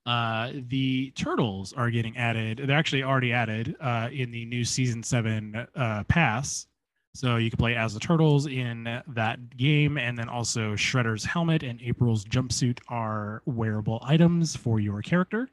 [0.07, 2.62] uh, the turtles are getting added.
[2.64, 3.76] They're actually already added
[4.11, 5.66] in the new season seven
[6.09, 6.66] pass.
[7.14, 11.62] So you can play as the turtles in that game, and then also Shredder's helmet
[11.64, 15.46] and April's jumpsuit are wearable items for your character.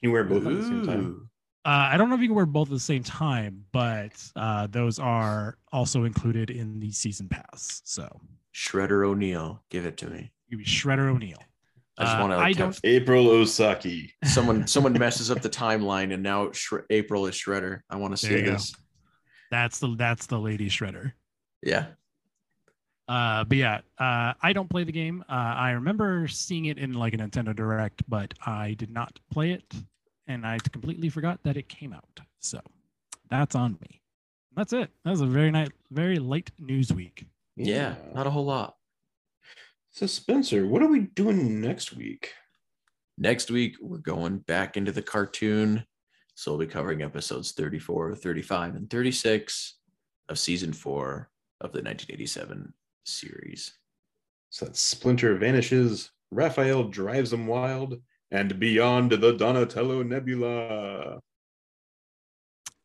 [0.00, 1.30] Can you wear both at the same time?
[1.64, 4.66] Uh, I don't know if you can wear both at the same time, but uh,
[4.66, 7.80] those are also included in the season pass.
[7.84, 8.20] So
[8.52, 10.32] Shredder O'Neil, give it to me.
[10.48, 11.38] you be Shredder O'Neil.
[11.98, 12.36] I just Uh, want to.
[12.38, 14.10] I don't- April Osaki.
[14.24, 17.82] Someone someone messes up the timeline, and now Shre- April is Shredder.
[17.88, 18.52] I want to There see you go.
[18.54, 18.74] this.
[19.52, 21.12] That's the that's the lady Shredder.
[21.62, 21.88] Yeah.
[23.06, 25.22] Uh, but yeah, uh, I don't play the game.
[25.28, 29.50] Uh, I remember seeing it in like a Nintendo Direct, but I did not play
[29.50, 29.74] it,
[30.26, 32.20] and I completely forgot that it came out.
[32.40, 32.60] So
[33.28, 34.00] that's on me.
[34.56, 34.88] That's it.
[35.04, 37.26] That was a very nice, very late news week.
[37.54, 38.76] yeah, not a whole lot.
[39.90, 42.32] So Spencer, what are we doing next week?
[43.18, 45.84] Next week, we're going back into the cartoon.
[46.34, 49.78] So we'll be covering episodes 34, 35, and 36
[50.28, 51.30] of season four
[51.60, 52.72] of the 1987
[53.04, 53.78] series.
[54.50, 61.20] So that Splinter vanishes, Raphael drives them wild, and beyond the Donatello Nebula.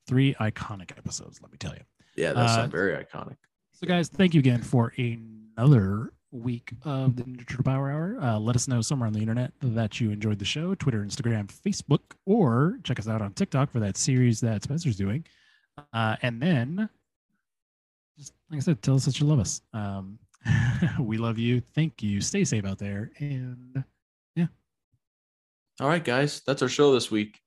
[0.08, 1.82] Three iconic episodes, let me tell you.
[2.16, 3.36] Yeah, that's Uh, very iconic.
[3.74, 8.18] So, guys, thank you again for another week of the Ninja Turtle Power Hour.
[8.22, 11.48] Uh, let us know somewhere on the internet that you enjoyed the show Twitter, Instagram,
[11.48, 15.26] Facebook, or check us out on TikTok for that series that Spencer's doing.
[15.94, 16.90] Uh, and then,
[18.18, 19.62] just like I said, tell us that you love us.
[19.74, 20.20] Um,
[21.00, 21.62] we love you.
[21.62, 22.22] Thank you.
[22.22, 23.12] Stay safe out there.
[23.20, 23.84] And
[24.36, 24.48] yeah.
[25.80, 27.40] All right, guys, that's our show this week.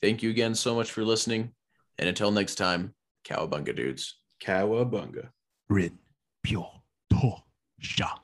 [0.00, 1.52] Thank you again so much for listening.
[1.98, 4.16] And until next time, cowabunga dudes.
[4.42, 5.28] Cowabunga.
[5.68, 5.98] Rin,
[6.46, 6.68] Pyo,
[7.10, 7.32] To,
[7.80, 8.16] Sha,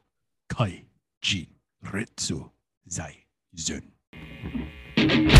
[0.50, 0.84] Kai,
[1.22, 1.46] Jin,
[1.84, 2.50] Ritsu,
[2.88, 3.24] Zai,
[3.56, 5.39] Zun.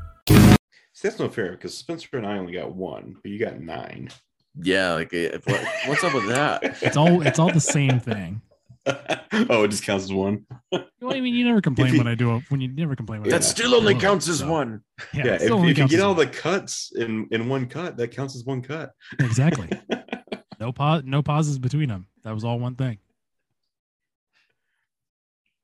[1.01, 4.09] See, that's not fair because Spencer and I only got one, but you got nine.
[4.61, 6.77] Yeah, like eh, what, what's up with that?
[6.83, 8.39] It's all it's all the same thing.
[8.85, 10.45] oh, it just counts as one.
[10.71, 12.43] Well, I mean, you never complain you- when I do it.
[12.49, 14.81] When you never complain when I That do still only counts as So, one.
[15.11, 16.27] Yeah, Yeah, if, if you counts get all one.
[16.27, 18.91] the cuts in in one cut, that counts as one cut.
[19.19, 19.69] exactly.
[20.59, 21.01] No pause.
[21.03, 22.05] No pauses between them.
[22.23, 22.99] That was all one thing.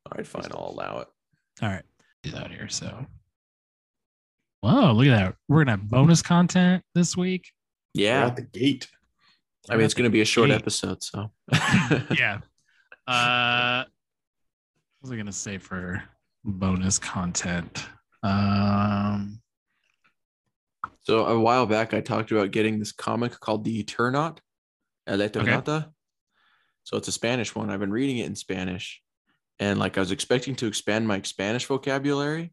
[0.07, 1.07] All right, fine, I'll allow it.
[1.61, 1.83] All right,
[2.23, 2.67] get out here.
[2.67, 3.05] So,
[4.61, 5.35] whoa, look at that.
[5.47, 7.51] We're gonna have bonus content this week.
[7.95, 8.87] We're Yeah, out the gate.
[9.69, 10.55] I mean it's going to be a short Hey.
[10.55, 11.31] episode, so
[12.15, 12.39] yeah.
[13.07, 13.85] Uh,
[14.99, 16.03] what was I gonna say for
[16.43, 17.85] bonus content?
[18.23, 19.39] Um,
[21.03, 24.39] So a while back, I talked about getting this comic called The Eternaut,
[25.07, 25.89] El Eternauta.
[26.83, 27.69] So it's a Spanish one.
[27.69, 29.01] I've been reading it in Spanish,
[29.59, 32.51] and like I was expecting to expand my Spanish vocabulary,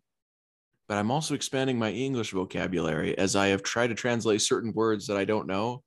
[0.88, 5.06] but I'm also expanding my English vocabulary as I have tried to translate certain words
[5.06, 5.82] that I don't know,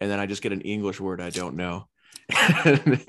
[0.00, 1.88] and then I just get an English word I don't know,
[2.64, 3.00] and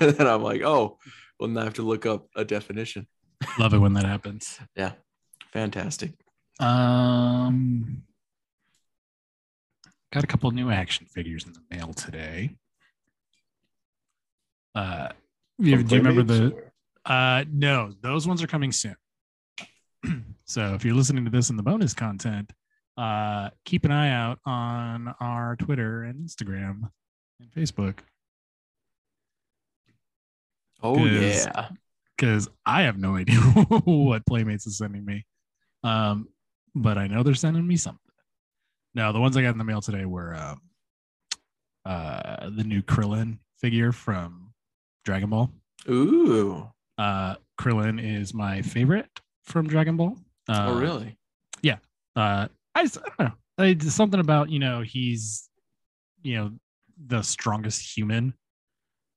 [0.00, 0.98] then I'm like, oh,
[1.38, 3.06] well, now I have to look up a definition.
[3.58, 4.58] love it when that happens.
[4.76, 4.92] Yeah,
[5.52, 6.12] fantastic.
[6.60, 8.02] Um,
[10.12, 12.56] got a couple new action figures in the mail today.
[14.74, 15.08] Uh,
[15.58, 16.56] you- do you remember the?
[17.04, 18.96] Uh, no, those ones are coming soon.
[20.44, 22.52] so if you're listening to this in the bonus content,
[22.96, 26.90] uh, keep an eye out on our Twitter and Instagram
[27.40, 28.00] and Facebook
[30.82, 31.68] Oh 'Cause- yeah.
[32.16, 35.24] because I have no idea what Playmates is sending me.
[35.82, 36.28] Um,
[36.74, 38.00] but I know they're sending me something.
[38.94, 40.60] No, the ones I got in the mail today were um,
[41.84, 44.52] uh, the new Krillin figure from
[45.04, 45.50] Dragon Ball.
[45.88, 46.68] Ooh.
[46.96, 49.08] Uh, Krillin is my favorite
[49.48, 50.16] from Dragon Ball.
[50.48, 51.16] Uh, oh really?
[51.62, 51.76] Yeah.
[52.16, 53.64] Uh I, s- I don't know.
[53.64, 55.48] It's something about you know he's
[56.22, 56.52] you know
[57.06, 58.34] the strongest human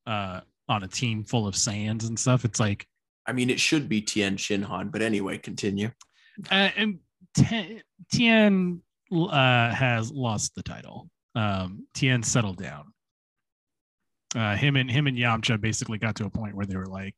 [0.07, 2.45] uh on a team full of Saiyans and stuff.
[2.45, 2.85] It's like
[3.27, 5.91] I mean, it should be Tien Shinhan, but anyway, continue.
[6.49, 6.99] uh, and
[7.35, 11.09] T- Tien uh has lost the title.
[11.35, 12.93] Um Tien settled down.
[14.35, 17.15] Uh him and him and Yamcha basically got to a point where they were like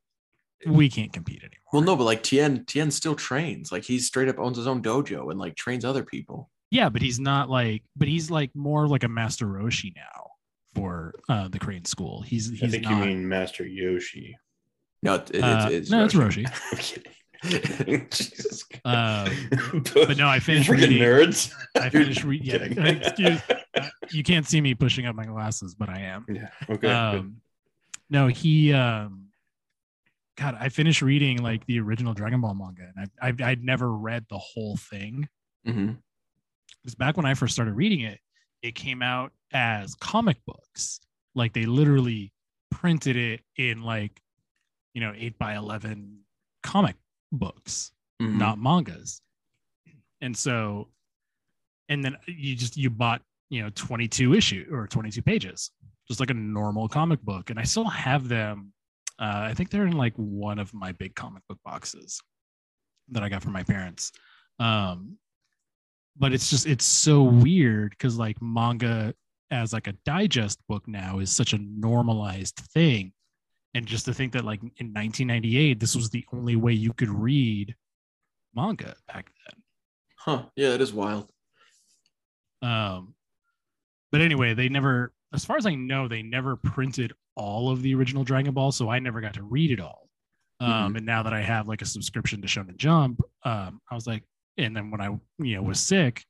[0.68, 1.60] we can't compete anymore.
[1.72, 3.72] Well, no, but like Tien, Tien still trains.
[3.72, 6.50] Like he straight up owns his own dojo and like trains other people.
[6.72, 10.32] Yeah, but he's not like, but he's like more like a Master Roshi now
[10.76, 12.22] for uh, the Crane School.
[12.22, 12.92] He's he's I think not.
[13.00, 14.38] you mean Master Yoshi.
[15.04, 16.46] No, it, it- uh, it's, it's no, it's Roshi.
[16.46, 17.06] Roshi.
[17.44, 18.08] I'm kidding.
[18.12, 18.64] Jesus.
[18.86, 19.30] Uh,
[19.74, 21.04] but, but no, I finished Freaking reading.
[21.04, 21.54] nerds.
[21.76, 22.74] I finished reading.
[22.74, 23.42] Yeah, excuse.
[23.76, 26.26] uh, you can't see me pushing up my glasses, but I am.
[26.30, 26.48] Yeah.
[26.70, 26.88] Okay.
[26.90, 27.38] Um,
[28.10, 28.72] no, he.
[28.74, 29.23] Um,
[30.38, 33.92] God, I finished reading like the original Dragon Ball manga, and I, I I'd never
[33.96, 35.28] read the whole thing.
[36.82, 38.20] Because back when I first started reading it,
[38.62, 41.00] it came out as comic books.
[41.36, 42.32] Like they literally
[42.72, 44.22] printed it in like,
[44.94, 46.20] you know, eight by eleven
[46.64, 46.96] comic
[47.32, 48.38] books, Mhm.
[48.38, 49.22] not mangas.
[50.22, 50.90] And so,
[51.90, 55.72] and then you just you bought you know twenty two issue or twenty two pages,
[56.08, 57.50] just like a normal comic book.
[57.52, 58.73] And I still have them.
[59.20, 62.20] Uh, I think they're in like one of my big comic book boxes
[63.10, 64.12] that I got from my parents.
[64.60, 65.18] Um,
[66.18, 69.14] but it's just it's so weird because like manga
[69.52, 73.12] as like a digest book now is such a normalized thing
[73.74, 77.10] and just to think that like in 1998 this was the only way you could
[77.10, 77.76] read
[78.56, 79.60] manga back then
[80.20, 80.44] Huh.
[80.56, 81.30] Yeah, that is wild.
[82.62, 83.16] um
[84.12, 87.94] but anyway they never as far as i know they never printed all of the
[87.96, 90.10] original dragon ball so i never got to read it all.
[90.60, 94.08] Um and now that i have like a subscription to shonen jump um i was
[94.08, 94.24] like
[94.58, 95.08] and then when i
[95.40, 96.24] you know was sick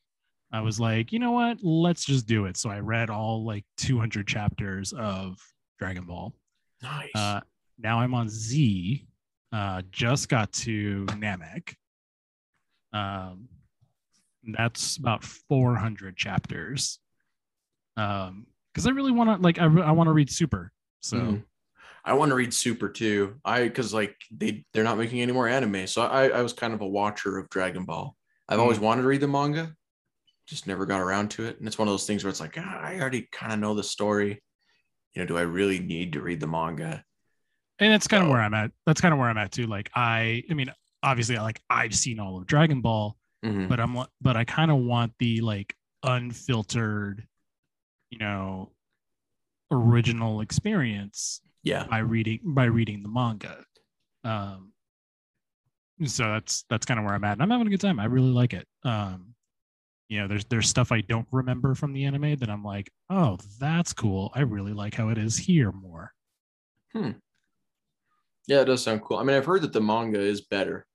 [0.51, 1.57] i was like you know what?
[1.63, 2.57] Let's just do it.
[2.57, 5.37] So i read all like 200 chapters of
[5.79, 6.33] dragon ball.
[6.81, 7.09] Nice.
[7.15, 7.41] uh
[7.77, 9.05] now i'm on z.
[9.51, 11.75] Uh just got to namek.
[12.93, 13.47] Um
[14.43, 16.99] that's about 400 chapters.
[17.97, 20.71] Um because i really want to like i, I want to read super
[21.03, 21.43] so Mhm.
[22.05, 23.39] I want to read Super too.
[23.45, 26.73] I because like they they're not making any more anime, so I I was kind
[26.73, 28.15] of a watcher of Dragon Ball.
[28.49, 29.75] I've always wanted to read the manga,
[30.47, 31.59] just never got around to it.
[31.59, 33.73] And it's one of those things where it's like ah, I already kind of know
[33.75, 34.41] the story.
[35.13, 37.03] You know, do I really need to read the manga?
[37.79, 39.89] and that's kind of where i'm at that's kind of where i'm at too like
[39.95, 43.67] i i mean obviously like i've seen all of dragon ball Mhm.
[43.67, 47.27] but i'm but i kind of want the like unfiltered
[48.11, 48.71] you know
[49.71, 51.85] original experience Yeah.
[51.89, 53.63] by reading by reading the manga
[54.23, 54.71] um
[56.05, 58.05] so that's that's kind of where i'm at and i'm having a good time i
[58.05, 59.33] really like it um
[60.09, 63.37] you know there's there's stuff i don't remember from the anime that i'm like oh
[63.59, 66.11] that's cool i really like how it is here more
[66.93, 67.11] Hmm.
[68.47, 69.17] Yeah, it does sound cool.
[69.17, 70.85] I mean, I've heard that the manga is better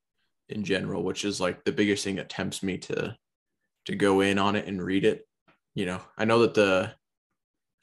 [0.48, 3.16] in general, which is like the biggest thing that tempts me to
[3.86, 5.26] to go in on it and read it.
[5.74, 6.94] You know, I know that the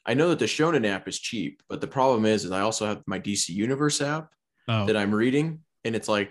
[0.06, 2.86] I know that the Shonen app is cheap, but the problem is, is I also
[2.86, 4.28] have my DC Universe app
[4.68, 6.30] oh that I'm reading, and it's like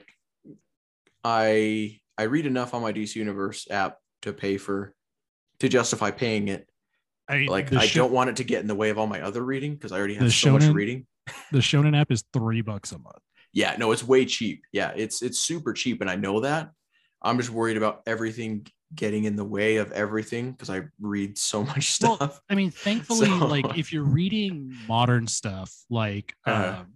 [1.24, 4.94] I I read enough on my DC Universe app to pay for
[5.60, 6.68] to justify paying it.
[7.28, 9.22] I, Like I sho- don't want it to get in the way of all my
[9.22, 11.06] other reading because I already have so much reading.
[11.52, 13.18] the shonen app is three bucks a month
[13.52, 14.64] Yeah, no, it's way cheap.
[14.72, 16.72] Yeah, it's it's super cheap, and I know that.
[17.22, 21.64] I'm just worried about everything getting in the way of everything because I read so
[21.72, 22.20] much stuff.
[22.20, 26.80] Well, I mean, thankfully, So- like if you're reading modern stuff, like Uh-huh.
[26.82, 26.94] um,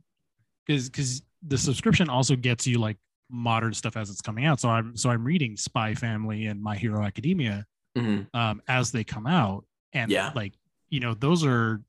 [0.66, 2.98] because because the subscription also gets you like
[3.32, 4.60] modern stuff as it's coming out.
[4.60, 7.66] So I'm so I'm reading Spy Family and My Hero Academia
[7.98, 8.28] Mhm.
[8.34, 10.32] um as they come out, and Yeah.
[10.36, 10.54] like
[10.90, 11.82] you know those are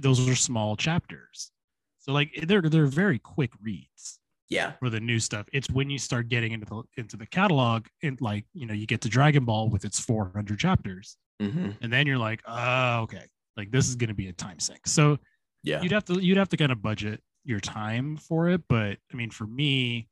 [0.00, 1.50] those are small chapters.
[1.98, 4.18] So like they're they're very quick reads
[4.48, 5.46] Yeah, for the new stuff.
[5.52, 8.86] It's when you start getting into the into the catalog and like you know you
[8.86, 13.24] get to Dragon Ball with its 400 chapters hmm and then you're like, oh, okay,
[13.56, 14.86] like this is going to be a time sink.
[14.86, 15.18] So
[15.62, 18.62] yeah, you'd have to you'd have to kind of budget your time for it.
[18.68, 20.08] But I mean, for me,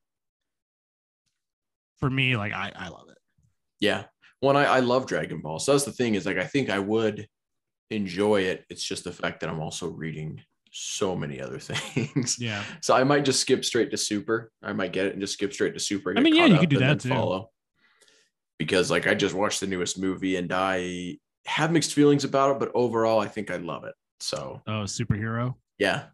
[1.99, 3.19] for me, like I I love it.
[3.81, 4.05] yeah.
[4.41, 5.61] One, I, I love Dragon Ball.
[5.61, 7.29] So that's the thing is like I think I would
[7.91, 8.65] enjoy it.
[8.71, 12.39] It's just the fact that I'm also reading so many other things.
[12.41, 14.51] Yeah, So I might just skip straight to Super.
[14.63, 16.15] I might get it and just skip straight to Super.
[16.17, 17.11] I mean, yeah, you could do that too.
[17.11, 17.51] Follow.
[18.59, 22.59] Because like I just watched the newest movie and I have mixed feelings about it,
[22.59, 23.95] but overall I think I love it.
[24.21, 25.55] So oh, superhero.
[25.79, 26.05] yeah,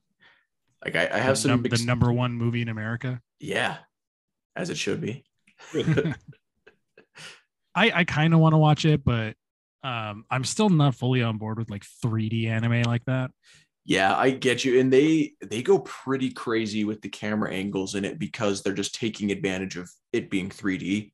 [0.84, 3.20] like I, I have the, some num- mixed, the number one movie in America.
[3.38, 3.76] yeah,
[4.56, 5.24] as it should be.
[7.74, 9.34] I I kind of want to watch it, but
[9.82, 13.30] um, I'm still not fully on board with like 3D anime like that.
[13.88, 14.80] Yeah, I get you.
[14.80, 18.94] And they they go pretty crazy with the camera angles in it because they're just
[18.94, 21.12] taking advantage of it being 3D.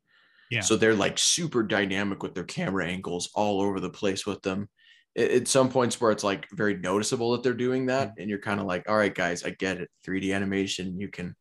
[0.50, 0.60] Yeah.
[0.60, 4.68] So they're like super dynamic with their camera angles all over the place with them.
[5.16, 8.14] At, at some points where it's like very noticeable that they're doing that, mm.
[8.18, 9.88] and you're kind of like, all right, guys, I get it.
[10.04, 11.36] 3D animation, you can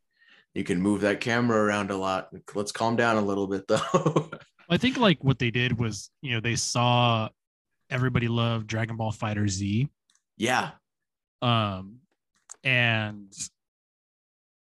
[0.54, 2.30] you can move that camera around a lot.
[2.54, 4.30] Let's calm down a little bit though.
[4.70, 7.30] I think like what they did was, you know, they saw
[7.90, 9.90] everybody loved Dragon Ball Fighter Z.
[10.38, 10.74] yeah.
[11.44, 12.00] Um
[12.64, 13.32] and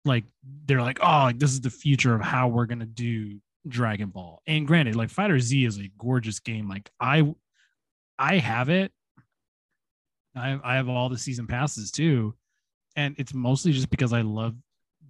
[0.04, 0.24] like
[0.64, 4.42] they're like, oh, like this is the future of how we're gonna do Dragon Ball.
[4.46, 6.68] And granted, like Fighter Z is a gorgeous game.
[6.68, 7.34] Like I
[8.18, 8.92] I have it.
[10.34, 12.34] I I have all the season passes too.
[12.96, 14.54] And it's mostly just because I love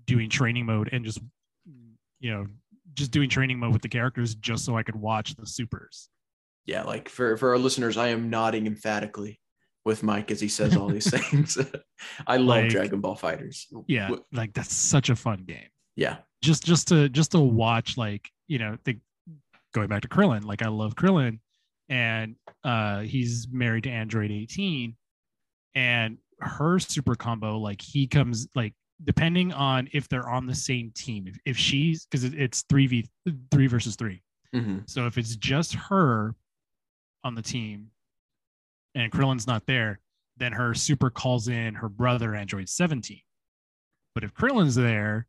[0.06, 1.20] doing training mode and just
[2.18, 2.46] you know
[2.94, 6.08] just doing training mode with the characters just so I could watch the supers.
[6.66, 9.39] Yeah, like for for our listeners, I am nodding emphatically
[9.84, 11.56] with Mike as he says all these things.
[12.26, 13.84] I love Like- Dragon Ball FighterZ.
[13.86, 15.68] Yeah, like that's such a fun game.
[15.96, 16.18] Yeah.
[16.42, 18.98] Just just to just to watch like, you know, the
[19.74, 21.38] going back to Krillin, like I love Krillin
[21.88, 24.96] and uh he's married to Android 18
[25.74, 28.72] and her super combo like he comes like
[29.04, 33.06] depending on if they're on the same team if, if she's because it's 3v
[33.50, 34.22] 3 versus 3
[34.54, 34.88] Mhm.
[34.88, 36.34] So if it's just her
[37.24, 37.88] on the team
[38.95, 40.01] and Krillin's not there,
[40.36, 43.20] then her super calls in her brother Android 17.
[44.14, 45.26] But if Krillin's there,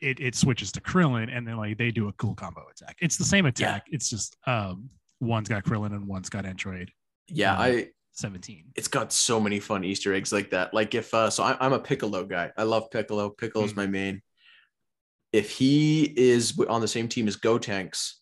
[0.00, 2.96] it, it switches to Krillin and then like they do a cool combo attack.
[3.00, 3.86] It's the same attack.
[3.90, 6.90] It's just um one's got Krillin and one's got Android
[7.28, 8.72] Yeah, Um, I 17.
[8.76, 10.74] it's got so many fun Easter eggs like that.
[10.74, 12.50] Like if uh, so, I, I'm a Piccolo guy.
[12.58, 13.30] I love Piccolo.
[13.30, 13.76] Piccolo's Mhm.
[13.76, 14.22] my main.
[15.32, 18.14] If he is on the same team as Gotenks,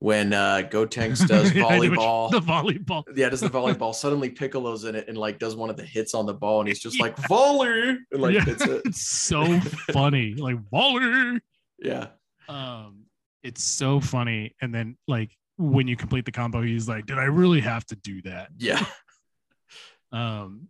[0.00, 3.04] when uh, Gotenks does Yeah, I know which- volleyball, The volleyball.
[3.16, 3.94] yeah, does the volleyball.
[3.94, 6.68] Suddenly Piccolo's in it and like does one of the hits on the ball, and
[6.68, 8.82] he's just like volley, and like Yeah, hits it.
[8.86, 9.58] it's so
[9.92, 10.34] funny.
[10.34, 11.40] Like volley.
[11.80, 12.08] Yeah,
[12.48, 13.04] Um,
[13.42, 14.54] it's so funny.
[14.60, 17.96] And then like when you complete the combo, he's like, "Did I really have to
[17.96, 18.84] do that?" yeah,
[20.12, 20.68] Um,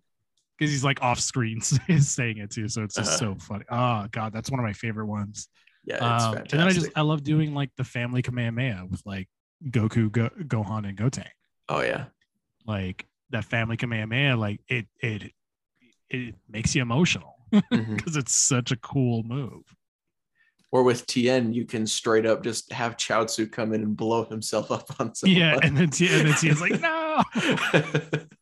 [0.59, 3.35] because he's like off screen saying it too, so it's just Uh-huh.
[3.37, 3.65] so funny.
[3.71, 5.49] Oh god, that's one of my favorite ones.
[5.89, 5.95] Yeah.
[6.17, 6.53] It's Um, fantastic.
[6.53, 9.29] and then I just I love doing like the family Kamehameha with like
[9.65, 11.25] Goku, Go- Gohan, and Goten.
[11.69, 12.07] oh yeah,
[12.67, 15.33] Like that family Kamehameha, like it it
[16.11, 17.35] it makes you emotional
[17.71, 19.63] because it's such a cool move.
[20.71, 24.71] Or with Tien, you can straight up just have Chaozu come in and blow himself
[24.71, 25.39] up on someone.
[25.39, 27.23] Yeah, and then T- and then Tien's like, no.
[27.73, 28.23] Uh,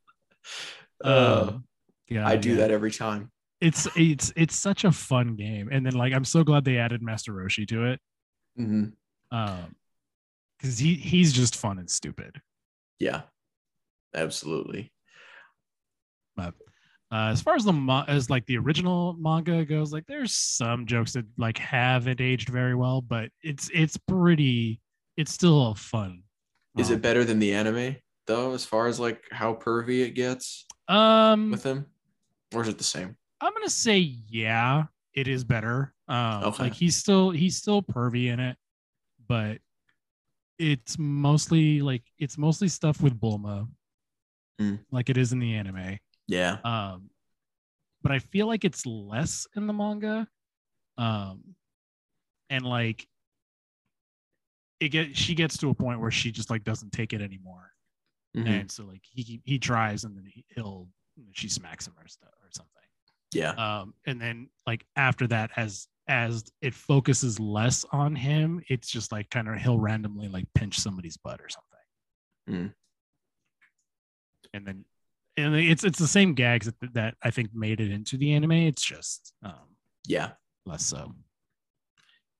[1.04, 1.64] Um,
[2.08, 2.56] yeah, I do yeah.
[2.58, 3.30] that every time.
[3.60, 7.00] It's it's it's such a fun game, and then like I'm so glad they added
[7.02, 8.00] Master Roshi to it,
[8.58, 8.92] Mhm.
[9.30, 9.74] um,
[10.58, 12.40] because he he's just fun and stupid.
[12.98, 13.22] Yeah,
[14.14, 14.92] absolutely.
[16.36, 16.52] But
[17.10, 20.84] uh, as far as the ma- as like the original manga goes, like there's some
[20.84, 24.80] jokes that like haven't aged very well, but it's it's pretty.
[25.16, 26.24] It's still fun.
[26.76, 27.96] Is Um, it better than the anime
[28.26, 31.86] though, as far as like how pervy it gets Um, with him,
[32.54, 33.16] or is it the same?
[33.40, 34.84] I'm gonna say yeah,
[35.14, 35.94] it is better.
[36.08, 36.64] Um, Okay.
[36.64, 38.56] like he's still he's still pervy in it,
[39.28, 39.58] but
[40.58, 43.68] it's mostly like it's mostly stuff with Bulma,
[44.60, 44.78] Mm.
[44.90, 45.98] like it is in the anime.
[46.28, 47.10] Yeah, Um,
[48.02, 50.26] but I feel like it's less in the manga.
[50.96, 51.54] Um,
[52.48, 53.06] and like
[54.80, 57.72] it get she gets to a point where she just like doesn't take it anymore,
[58.34, 58.46] Mhm.
[58.46, 60.88] and so like he he tries and then he, he'll
[61.32, 62.75] she smacks him or stuff or something.
[63.36, 68.88] Yeah, um and then like after that as as it focuses less on him it's
[68.88, 71.62] just like kind of he'll randomly like pinch somebody's butt or something
[72.48, 72.72] Mm.
[74.54, 74.84] and then
[75.36, 78.52] and it's it's the same gags that, that i think made it into the anime
[78.52, 79.54] it's just um
[80.06, 80.30] yeah,
[80.64, 81.12] less so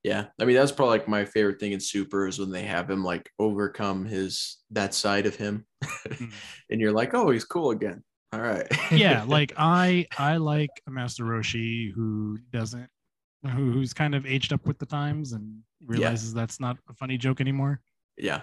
[0.05, 0.27] yeah.
[0.41, 3.03] I mean, that's probably like my favorite thing in Super is when they have him
[3.03, 6.33] like overcome his that side of him, Mm.
[6.71, 8.05] and you're like, oh, he's cool again.
[8.37, 8.67] All right.
[8.93, 12.89] yeah like i i like a master roshi who doesn't
[13.43, 17.17] who, who's kind of aged up with the times and realizes that's not a funny
[17.17, 17.81] joke anymore
[18.19, 18.43] yeah.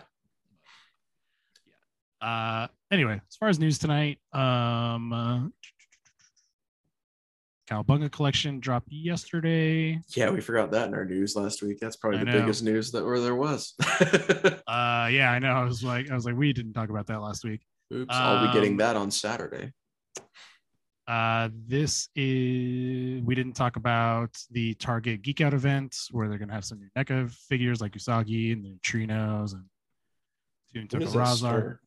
[2.21, 5.41] Uh, anyway, as far as news tonight, um, uh,
[7.69, 9.99] Cowabunga collection dropped yesterday.
[10.15, 11.79] Yeah, we forgot that in our news last week.
[11.81, 12.39] That's probably I the know.
[12.39, 13.73] biggest news that where there was.
[14.65, 15.49] Uh, yeah, I know.
[15.51, 17.61] I was like, I was like, we didn't talk about that last week.
[17.93, 19.71] Oops, I'll be getting Um, that on Saturday.
[21.07, 26.53] Uh, this is we didn't talk about the Target Geek Out event where they're gonna
[26.53, 29.65] have some new NECA figures like Usagi and the neutrinos and
[30.89, 31.77] does that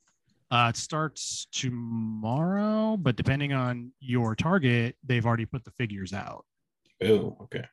[0.50, 6.44] Uh, it starts tomorrow, but depending on your target, they've already put the figures out.
[7.02, 7.64] Oh, okay.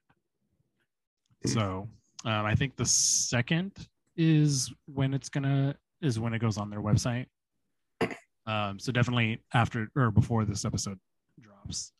[1.45, 1.87] So
[2.25, 3.73] um, I think the second
[4.15, 7.27] is when it's gonna is when it goes on their website.
[8.45, 10.99] Um, so definitely after or before this episode
[11.39, 11.91] drops.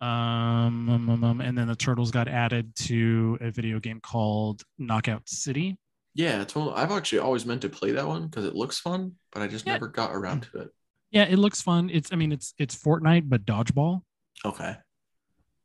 [0.00, 4.62] Um, um, um, um, and then the turtles got added to a video game called
[4.78, 5.78] Knockout City.
[6.14, 6.74] Yeah, totally.
[6.74, 9.66] I've actually always meant to play that one because it looks fun, but I just
[9.66, 9.74] Yeah.
[9.74, 10.70] never got around to it.
[11.12, 11.90] Yeah, it looks fun.
[11.90, 14.02] It's I mean it's it's Fortnite but dodgeball.
[14.44, 14.76] Okay.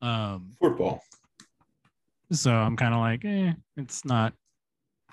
[0.02, 1.02] Um, Football.
[2.32, 4.34] so i'm kind of like eh, it's not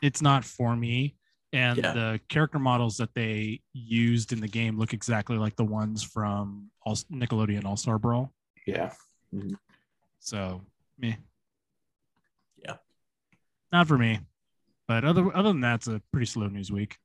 [0.03, 1.15] it's not for me
[1.53, 1.93] and Yeah.
[1.93, 6.71] the character models that they used in the game look exactly like the ones from
[6.85, 8.33] all nickelodeon all-star brawl
[8.67, 8.93] Yeah.
[9.35, 9.55] Mm-hmm.
[10.19, 10.63] so
[10.99, 11.17] me
[12.65, 12.77] Yeah.
[13.73, 14.21] not for me
[14.89, 16.99] but other other than that it's a pretty slow news week